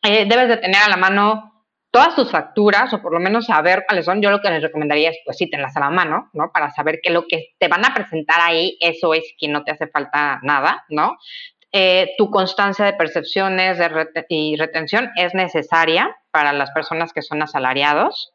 Eh, 0.03 0.27
debes 0.29 0.49
de 0.49 0.59
tener 0.59 0.81
a 0.83 0.89
la 0.89 0.97
mano 0.97 1.65
todas 1.91 2.15
tus 2.15 2.31
facturas, 2.31 2.93
o 2.93 3.01
por 3.01 3.12
lo 3.12 3.21
menos 3.21 3.47
saber 3.47 3.85
cuáles 3.87 4.05
son. 4.05 4.21
Yo 4.21 4.31
lo 4.31 4.41
que 4.41 4.51
les 4.51 4.62
recomendaría 4.62 5.11
es, 5.11 5.19
pues 5.25 5.39
sí, 5.39 5.49
tenlas 5.49 5.77
a 5.77 5.81
la 5.81 5.91
mano, 5.91 6.29
¿no? 6.35 6.51
Para 6.53 6.71
saber 6.71 7.01
que 7.03 7.11
lo 7.11 7.27
que 7.27 7.55
te 7.59 7.69
van 7.69 7.87
a 7.87 7.95
presentar 7.95 8.41
ahí, 8.43 8.77
eso 8.81 9.15
es 9.15 9.25
que 9.39 9.49
no 9.49 9.65
te 9.65 9.71
hace 9.71 9.87
falta 9.87 10.39
nada, 10.43 10.85
¿no? 10.91 11.17
Eh, 11.73 12.15
tu 12.17 12.31
constancia 12.31 12.85
de 12.85 12.93
percepciones 12.93 13.79
y 14.29 14.57
retención 14.57 15.11
es 15.17 15.35
necesaria 15.35 16.15
para 16.37 16.53
las 16.53 16.70
personas 16.72 17.14
que 17.14 17.22
son 17.22 17.40
asalariados. 17.40 18.35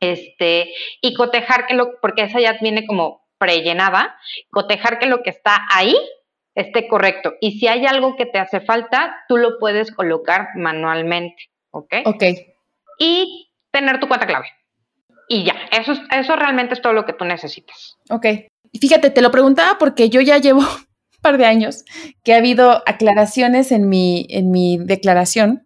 Este, 0.00 0.72
y 1.00 1.14
cotejar 1.14 1.66
que 1.68 1.74
lo, 1.74 2.00
porque 2.00 2.24
esa 2.24 2.40
ya 2.40 2.58
viene 2.60 2.88
como 2.88 3.24
prellenada, 3.38 4.16
cotejar 4.50 4.98
que 4.98 5.06
lo 5.06 5.22
que 5.22 5.30
está 5.30 5.60
ahí 5.72 5.96
esté 6.56 6.88
correcto. 6.88 7.34
Y 7.40 7.60
si 7.60 7.68
hay 7.68 7.86
algo 7.86 8.16
que 8.16 8.26
te 8.26 8.40
hace 8.40 8.60
falta, 8.60 9.14
tú 9.28 9.36
lo 9.36 9.60
puedes 9.60 9.92
colocar 9.92 10.48
manualmente, 10.56 11.36
¿ok? 11.70 11.94
Ok. 12.06 12.24
Y 12.98 13.52
tener 13.70 14.00
tu 14.00 14.08
cuenta 14.08 14.26
clave. 14.26 14.48
Y 15.28 15.44
ya, 15.44 15.54
eso, 15.70 15.92
eso 16.10 16.34
realmente 16.34 16.74
es 16.74 16.82
todo 16.82 16.94
lo 16.94 17.06
que 17.06 17.12
tú 17.12 17.24
necesitas. 17.24 17.96
Ok. 18.10 18.26
Fíjate, 18.80 19.10
te 19.10 19.22
lo 19.22 19.30
preguntaba 19.30 19.78
porque 19.78 20.10
yo 20.10 20.20
ya 20.20 20.38
llevo 20.38 20.62
par 21.22 21.38
de 21.38 21.46
años 21.46 21.84
que 22.24 22.34
ha 22.34 22.38
habido 22.38 22.82
aclaraciones 22.86 23.70
en 23.70 23.88
mi, 23.88 24.26
en 24.30 24.50
mi 24.50 24.78
declaración, 24.78 25.63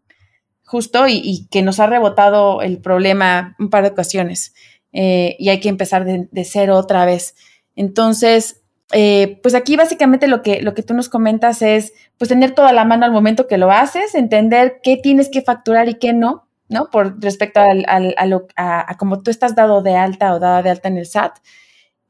justo, 0.69 1.09
y, 1.09 1.49
que 1.51 1.63
nos 1.63 1.81
ha 1.81 1.87
rebotado 1.87 2.63
el 2.63 2.79
problema 2.79 3.57
un 3.59 3.71
par 3.71 3.83
de 3.83 3.91
ocasiones. 3.91 4.55
Eh, 4.93 5.35
y 5.39 5.49
hay 5.49 5.61
que 5.61 5.69
empezar 5.69 6.05
de, 6.05 6.45
cero 6.45 6.77
otra 6.77 7.05
vez. 7.05 7.35
Entonces, 7.75 8.63
eh, 8.93 9.41
pues 9.43 9.55
aquí 9.55 9.77
básicamente 9.77 10.29
lo 10.29 10.43
que, 10.43 10.63
lo 10.63 10.75
que 10.75 10.83
tú 10.83 10.95
nos 10.95 11.09
comentas 11.09 11.63
es, 11.63 11.95
pues 12.19 12.29
tener 12.29 12.55
toda 12.55 12.73
la 12.73 12.85
mano 12.85 13.07
al 13.07 13.13
momento 13.13 13.47
que 13.47 13.59
lo 13.59 13.71
haces, 13.71 14.15
entender 14.15 14.81
qué 14.83 14.97
tienes 14.97 15.31
que 15.31 15.43
facturar 15.43 15.89
y 15.89 15.95
qué 15.95 16.13
no, 16.13 16.49
¿no? 16.69 16.91
Por 16.91 17.23
respecto 17.23 17.61
al, 17.61 17.85
a, 17.89 18.27
lo, 18.27 18.47
a, 18.57 18.93
a 18.93 18.97
cómo 18.99 19.23
tú 19.23 19.31
estás 19.31 19.55
dado 19.55 19.83
de 19.83 19.97
alta 19.97 20.35
o 20.35 20.39
dada 20.39 20.63
de 20.63 20.71
alta 20.71 20.89
en 20.89 20.99
el 20.99 21.07
SAT. 21.07 21.39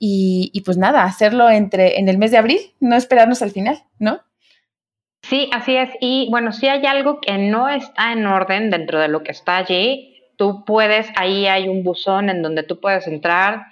Y, 0.00 0.62
pues 0.64 0.76
nada, 0.76 1.04
hacerlo 1.04 1.50
entre 1.50 1.98
en 1.98 2.08
el 2.08 2.18
mes 2.18 2.30
de 2.30 2.38
abril, 2.38 2.60
no 2.78 2.96
esperarnos 2.96 3.42
al 3.42 3.50
final, 3.50 3.84
¿no? 3.98 4.20
Sí, 5.28 5.50
así 5.52 5.76
es. 5.76 5.90
Y 6.00 6.28
bueno, 6.30 6.52
si 6.52 6.68
hay 6.68 6.86
algo 6.86 7.20
que 7.20 7.36
no 7.36 7.68
está 7.68 8.12
en 8.12 8.26
orden 8.26 8.70
dentro 8.70 8.98
de 8.98 9.08
lo 9.08 9.22
que 9.22 9.32
está 9.32 9.58
allí, 9.58 10.22
tú 10.36 10.64
puedes, 10.64 11.10
ahí 11.16 11.46
hay 11.46 11.68
un 11.68 11.82
buzón 11.82 12.30
en 12.30 12.40
donde 12.40 12.62
tú 12.62 12.80
puedes 12.80 13.06
entrar, 13.06 13.66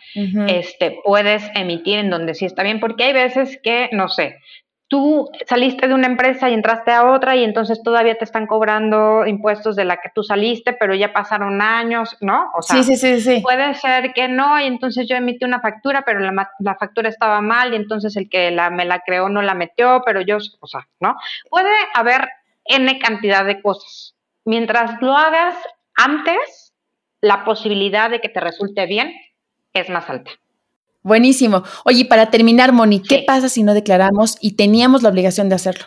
este, 0.48 0.98
puedes 1.02 1.48
emitir 1.54 1.98
en 1.98 2.10
donde 2.10 2.34
sí 2.34 2.44
está 2.44 2.62
bien, 2.62 2.80
porque 2.80 3.04
hay 3.04 3.12
veces 3.14 3.58
que, 3.62 3.88
no 3.92 4.08
sé, 4.08 4.40
tú 4.88 5.28
saliste 5.46 5.88
de 5.88 5.94
una 5.94 6.06
empresa 6.06 6.48
y 6.48 6.54
entraste 6.54 6.92
a 6.92 7.10
otra 7.10 7.34
y 7.34 7.44
entonces 7.44 7.82
todavía 7.82 8.16
te 8.16 8.24
están 8.24 8.46
cobrando 8.46 9.26
impuestos 9.26 9.74
de 9.74 9.84
la 9.84 9.96
que 9.96 10.10
tú 10.14 10.22
saliste, 10.22 10.72
pero 10.72 10.94
ya 10.94 11.12
pasaron 11.12 11.60
años, 11.60 12.16
¿no? 12.20 12.50
O 12.54 12.62
sea, 12.62 12.82
sí, 12.82 12.96
sí, 12.96 13.20
sí, 13.20 13.40
puede 13.40 13.74
ser 13.74 14.12
que 14.12 14.28
no 14.28 14.60
y 14.60 14.64
entonces 14.64 15.08
yo 15.08 15.16
emití 15.16 15.44
una 15.44 15.60
factura, 15.60 16.02
pero 16.06 16.20
la, 16.20 16.50
la 16.60 16.74
factura 16.76 17.08
estaba 17.08 17.40
mal 17.40 17.72
y 17.72 17.76
entonces 17.76 18.16
el 18.16 18.28
que 18.28 18.50
la, 18.50 18.70
me 18.70 18.84
la 18.84 19.00
creó 19.00 19.28
no 19.28 19.42
la 19.42 19.54
metió, 19.54 20.02
pero 20.04 20.20
yo, 20.20 20.38
o 20.60 20.66
sea, 20.66 20.86
¿no? 21.00 21.16
Puede 21.50 21.74
haber 21.94 22.28
N 22.64 22.98
cantidad 22.98 23.44
de 23.44 23.60
cosas. 23.60 24.14
Mientras 24.44 25.00
lo 25.02 25.16
hagas 25.16 25.56
antes, 25.96 26.74
la 27.20 27.44
posibilidad 27.44 28.10
de 28.10 28.20
que 28.20 28.28
te 28.28 28.40
resulte 28.40 28.86
bien 28.86 29.12
es 29.72 29.88
más 29.88 30.08
alta. 30.08 30.30
Buenísimo. 31.06 31.62
Oye, 31.84 32.04
para 32.04 32.30
terminar, 32.30 32.72
Moni, 32.72 33.00
¿qué 33.00 33.22
pasa 33.24 33.48
si 33.48 33.62
no 33.62 33.74
declaramos 33.74 34.38
y 34.40 34.56
teníamos 34.56 35.04
la 35.04 35.10
obligación 35.10 35.48
de 35.48 35.54
hacerlo? 35.54 35.84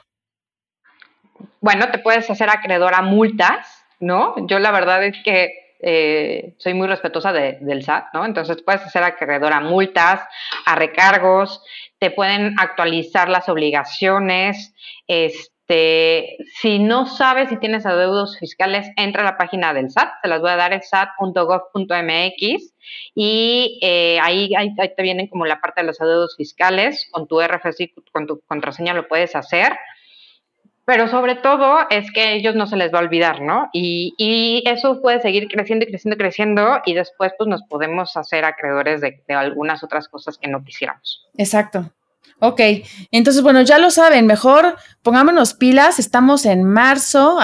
Bueno, 1.60 1.92
te 1.92 2.00
puedes 2.00 2.30
hacer 2.30 2.50
acreedor 2.50 2.94
a 2.94 3.02
multas, 3.02 3.68
¿no? 4.00 4.34
Yo 4.48 4.60
la 4.60 4.72
verdad 4.72 5.04
es 5.04 5.18
que 5.26 5.76
eh, 5.82 6.56
soy 6.58 6.74
muy 6.74 6.88
respetuosa 6.88 7.34
del 7.34 7.84
SAT, 7.84 8.14
¿no? 8.14 8.24
Entonces 8.24 8.64
puedes 8.64 8.82
hacer 8.84 9.04
acreedor 9.04 9.52
a 9.52 9.60
multas, 9.60 10.22
a 10.66 10.76
recargos, 10.76 11.62
te 12.00 12.12
pueden 12.12 12.58
actualizar 12.58 13.28
las 13.28 13.50
obligaciones, 13.50 14.74
este 15.06 15.50
este, 15.70 16.38
si 16.60 16.80
no 16.80 17.06
sabes 17.06 17.50
si 17.50 17.58
tienes 17.58 17.86
adeudos 17.86 18.40
fiscales, 18.40 18.90
entra 18.96 19.22
a 19.22 19.26
la 19.26 19.38
página 19.38 19.72
del 19.72 19.92
SAT, 19.92 20.10
te 20.24 20.28
las 20.28 20.42
voy 20.42 20.50
a 20.50 20.56
dar, 20.56 20.74
es 20.74 20.90
sat.gov.mx 20.90 22.74
y 23.14 23.80
eh, 23.84 24.20
ahí, 24.20 24.50
te 24.76 25.04
vienen 25.04 25.28
como 25.28 25.46
la 25.46 25.62
parte 25.62 25.82
de 25.82 25.88
los 25.88 26.02
adeudos 26.02 26.36
fiscales, 26.36 27.08
con 27.12 27.28
tu 27.28 27.40
RFC, 27.40 27.94
con 28.12 28.26
tu 28.26 28.40
contraseña 28.48 28.96
lo 28.96 29.08
puedes 29.08 29.36
hacer, 29.36 29.78
pero 30.86 31.08
sobre 31.08 31.36
todo 31.36 31.82
es 31.92 32.12
que 32.12 32.22
a 32.22 32.32
ellos 32.32 32.56
no 32.56 32.66
se 32.66 32.76
les 32.76 32.92
va 32.92 32.98
a 32.98 33.04
olvidar, 33.04 33.42
¿no? 33.42 33.70
Y, 33.72 34.16
y 34.18 34.64
eso 34.68 35.02
puede 35.04 35.22
seguir 35.22 35.48
creciendo 35.48 35.86
y 35.86 35.90
creciendo 35.90 36.16
y 36.16 36.18
creciendo 36.18 36.82
y 36.84 36.96
después 36.96 37.34
pues 37.38 37.48
nos 37.48 37.62
podemos 37.62 38.18
hacer 38.18 38.44
acreedores 38.44 39.02
de, 39.02 39.22
de 39.28 39.34
algunas 39.36 39.84
otras 39.84 40.08
cosas 40.08 40.40
que 40.40 40.50
no 40.50 40.64
quisiéramos. 40.64 41.28
Exacto. 41.38 41.92
Ok, 42.40 42.62
entonces 43.12 43.44
bueno, 43.44 43.62
ya 43.62 43.80
lo 43.80 43.92
saben, 43.92 44.26
mejor 44.26 44.76
pongámonos 45.02 45.54
pilas, 45.54 46.00
estamos 46.00 46.46
en 46.46 46.64
marzo, 46.64 47.38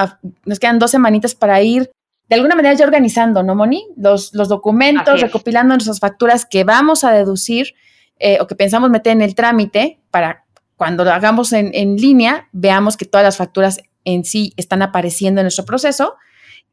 nos 0.46 0.60
quedan 0.60 0.80
dos 0.80 0.92
semanitas 0.92 1.36
para 1.36 1.62
ir 1.62 1.92
de 2.30 2.36
alguna 2.36 2.56
manera 2.56 2.74
ya 2.74 2.86
organizando, 2.86 3.44
¿no, 3.44 3.56
Moni? 3.56 3.86
Los, 3.98 4.34
los 4.34 4.48
documentos, 4.48 5.22
recopilando 5.22 5.76
nuestras 5.76 6.00
facturas 6.00 6.46
que 6.46 6.64
vamos 6.64 7.04
a 7.04 7.12
deducir 7.12 7.76
eh, 8.18 8.38
o 8.40 8.48
que 8.48 8.56
pensamos 8.56 8.90
meter 8.90 9.14
en 9.14 9.22
el 9.22 9.36
trámite 9.36 10.00
para 10.10 10.46
cuando 10.76 11.04
lo 11.04 11.12
hagamos 11.12 11.54
en, 11.54 11.72
en, 11.74 11.98
línea, 11.98 12.50
veamos 12.52 12.98
que 12.98 13.06
todas 13.06 13.24
las 13.24 13.38
facturas 13.38 13.80
en 14.04 14.26
sí 14.26 14.54
están 14.58 14.82
apareciendo 14.82 15.42
en 15.42 15.46
nuestro 15.46 15.66
proceso. 15.66 16.16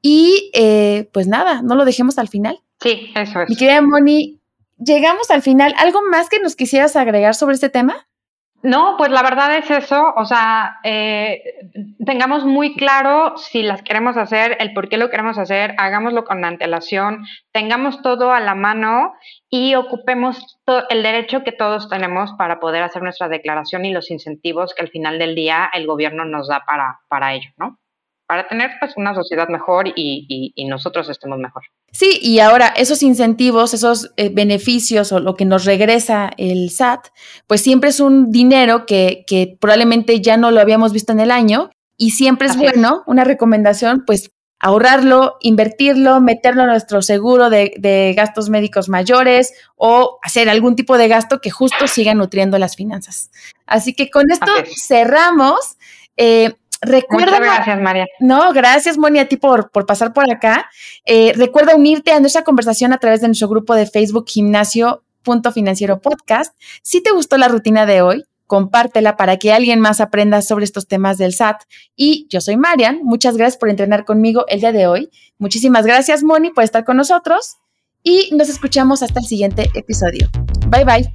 Y 0.01 0.51
eh, 0.55 1.09
pues 1.13 1.29
nada, 1.29 1.63
no 1.63 1.75
lo 1.75 1.85
dejemos 1.85 2.19
al 2.19 2.29
final. 2.29 2.61
Sí, 2.81 3.13
eso 3.15 3.43
es. 3.43 3.49
Mi 3.49 3.57
querida 3.57 3.81
Moni, 3.81 4.41
llegamos 4.85 5.31
al 5.31 5.43
final. 5.43 5.75
¿Algo 5.79 6.01
más 6.11 6.29
que 6.29 6.41
nos 6.41 6.57
quisieras 6.57 6.97
agregar 6.97 7.35
sobre 7.35 7.55
este 7.55 7.69
tema? 7.69 8.07
No, 8.63 8.95
pues 8.97 9.11
la 9.11 9.23
verdad 9.23 9.57
es 9.57 9.69
eso, 9.73 10.15
o 10.17 10.25
sea, 10.25 10.79
eh, 10.85 11.43
tengamos 12.07 12.45
muy 12.45 12.77
claro 12.77 13.37
si 13.37 13.65
las 13.65 13.83
queremos 13.83 14.17
hacer, 14.17 14.57
el 14.61 14.73
por 14.73 14.89
qué 14.89 14.99
lo 14.99 15.11
queremos 15.11 15.37
hacer, 15.37 15.75
hagámoslo 15.79 16.25
con 16.25 16.45
antelación, 16.45 17.25
tengamos 17.51 18.03
todo 18.03 18.31
a 18.31 18.39
la 18.39 18.55
mano 18.55 19.15
y 19.51 19.75
ocupemos 19.75 20.61
el 20.91 21.03
derecho 21.03 21.43
que 21.43 21.51
todos 21.51 21.89
tenemos 21.89 22.35
para 22.39 22.61
poder 22.61 22.85
hacer 22.85 23.03
nuestra 23.03 23.29
declaración 23.29 23.85
y 23.85 23.93
los 23.93 24.13
incentivos 24.13 24.75
que 24.75 24.83
al 24.83 24.91
final 24.91 25.19
del 25.19 25.35
día 25.35 25.69
el 25.75 25.89
gobierno 25.89 26.25
nos 26.25 26.47
da 26.47 26.63
para, 26.65 27.01
para 27.09 27.35
ello, 27.35 27.51
¿no? 27.57 27.81
Para 28.27 28.49
tener 28.49 28.71
pues 28.81 28.93
una 28.97 29.15
sociedad 29.15 29.49
mejor 29.49 29.89
y, 29.89 30.53
y 30.55 30.65
nosotros 30.65 31.09
estemos 31.09 31.39
mejor. 31.39 31.63
Sí, 31.93 32.19
y 32.23 32.39
ahora 32.39 32.69
esos 32.69 33.03
incentivos, 33.03 33.75
esos 33.75 34.13
eh, 34.17 34.31
beneficios 34.33 35.13
o 35.13 35.21
lo 35.21 35.35
que 35.35 35.45
nos 35.45 35.67
regresa 35.67 36.31
el 36.39 36.71
SAT, 36.71 37.09
pues 37.47 37.61
siempre 37.61 37.91
es 37.91 38.01
un 38.01 38.31
dinero 38.31 38.87
que, 38.87 39.25
que 39.27 39.59
probablemente 39.61 40.23
ya 40.23 40.39
no 40.39 40.51
lo 40.51 40.61
habíamos 40.61 40.95
visto 40.95 41.13
en 41.13 41.21
el 41.21 41.31
año 41.31 41.71
y 41.99 42.13
siempre 42.13 42.49
es 42.49 42.57
bueno, 42.57 43.03
una 43.07 43.25
recomendación, 43.25 44.05
pues 44.07 44.31
ahorrarlo, 44.59 45.37
invertirlo, 45.41 46.23
meterlo 46.23 46.63
en 46.63 46.69
nuestro 46.69 47.03
seguro 47.03 47.51
de, 47.51 47.75
de, 47.79 48.15
gastos 48.17 48.49
médicos 48.49 48.89
mayores 48.89 49.53
o 49.77 50.19
hacer 50.23 50.49
algún 50.49 50.77
tipo 50.77 50.97
de 50.97 51.09
gasto 51.09 51.41
que 51.41 51.51
justo 51.51 51.87
siga 51.89 52.15
nutriendo 52.15 52.59
las 52.59 52.75
finanzas. 52.75 53.31
Así 53.67 53.93
que 53.93 54.09
con 54.09 54.31
esto 54.31 54.51
cerramos. 54.83 55.77
Eh, 56.17 56.55
Recuerda, 56.83 57.39
Muchas 57.39 57.41
gracias, 57.41 57.81
María. 57.81 58.07
No, 58.19 58.53
gracias, 58.53 58.99
Moni, 58.99 59.21
a 59.21 59.29
ti 59.29 59.37
por, 59.37 59.71
por 59.71 59.87
pasar 59.87 60.13
por 60.13 60.31
acá. 60.31 60.69
Eh, 61.07 61.33
recuerda 61.37 61.77
unirte 61.77 62.11
a 62.11 62.19
nuestra 62.19 62.43
conversación 62.43 62.93
a 62.93 62.99
través 62.99 63.21
de 63.21 63.29
nuestro 63.29 63.49
grupo 63.49 63.75
de 63.75 63.87
Facebook 63.87 64.25
Gimnasio 64.29 65.05
Punto 65.23 65.53
Financiero 65.53 66.01
Podcast. 66.01 66.55
Si 66.83 67.01
te 67.01 67.13
gustó 67.13 67.39
la 67.39 67.47
rutina 67.47 67.87
de 67.87 68.03
hoy, 68.03 68.25
compártela 68.49 69.17
para 69.17 69.37
que 69.37 69.53
alguien 69.53 69.79
más 69.79 70.01
aprenda 70.01 70.43
sobre 70.43 70.65
estos 70.65 70.89
temas 70.89 71.19
del 71.19 71.35
SAT. 71.35 71.63
Y 71.95 72.27
yo 72.29 72.41
soy 72.41 72.57
Marian, 72.57 73.01
muchas 73.05 73.37
gracias 73.37 73.59
por 73.59 73.71
entrenar 73.71 74.05
conmigo 74.05 74.45
el 74.49 74.61
día 74.61 74.73
de 74.73 74.89
hoy. 74.89 75.11
Muchísimas 75.39 75.87
gracias, 75.87 76.25
Moni, 76.25 76.51
por 76.51 76.65
estar 76.65 76.85
con 76.85 76.97
nosotros 76.97 77.59
y 78.03 78.31
nos 78.33 78.49
escuchamos 78.49 79.03
hasta 79.03 79.21
el 79.21 79.27
siguiente 79.27 79.71
episodio. 79.75 80.29
Bye 80.67 80.85
bye. 80.85 81.15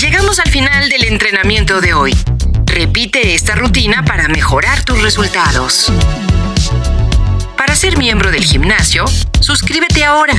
Llegamos 0.00 0.38
al 0.38 0.48
final 0.48 0.88
del 0.88 1.04
entrenamiento 1.04 1.80
de 1.80 1.92
hoy. 1.92 2.14
Repite 2.72 3.34
esta 3.34 3.56
rutina 3.56 4.04
para 4.04 4.28
mejorar 4.28 4.84
tus 4.84 5.02
resultados. 5.02 5.92
Para 7.56 7.74
ser 7.74 7.98
miembro 7.98 8.30
del 8.30 8.44
gimnasio, 8.44 9.04
suscríbete 9.40 10.04
ahora. 10.04 10.34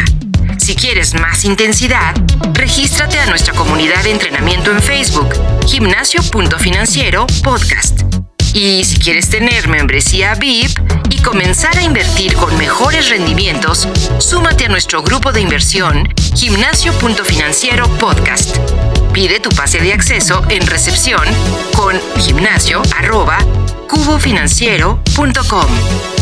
Si 0.58 0.76
quieres 0.76 1.14
más 1.14 1.44
intensidad, 1.44 2.16
regístrate 2.54 3.20
a 3.20 3.26
nuestra 3.26 3.54
comunidad 3.54 4.04
de 4.04 4.12
entrenamiento 4.12 4.72
en 4.72 4.82
Facebook, 4.82 5.28
gimnasio.financiero 5.68 7.28
podcast. 7.44 8.02
Y 8.54 8.86
si 8.86 8.98
quieres 8.98 9.30
tener 9.30 9.68
membresía 9.68 10.34
VIP 10.36 10.80
y 11.10 11.22
comenzar 11.22 11.78
a 11.78 11.84
invertir 11.84 12.36
con 12.36 12.58
mejores 12.58 13.10
rendimientos, 13.10 13.90
súmate 14.20 14.66
a 14.66 14.70
nuestro 14.70 15.04
grupo 15.04 15.34
de 15.34 15.42
inversión, 15.42 16.08
gimnasio.financiero 16.34 17.90
podcast. 17.98 18.58
Pide 19.14 19.42
tu 19.42 19.50
pase 19.50 19.80
de 19.80 19.94
acceso 19.94 20.42
en 20.50 20.66
recepción 20.66 21.22
con 21.76 22.00
gimnasio 22.18 22.82
arroba 22.98 23.38
cubofinanciero.com. 23.90 26.21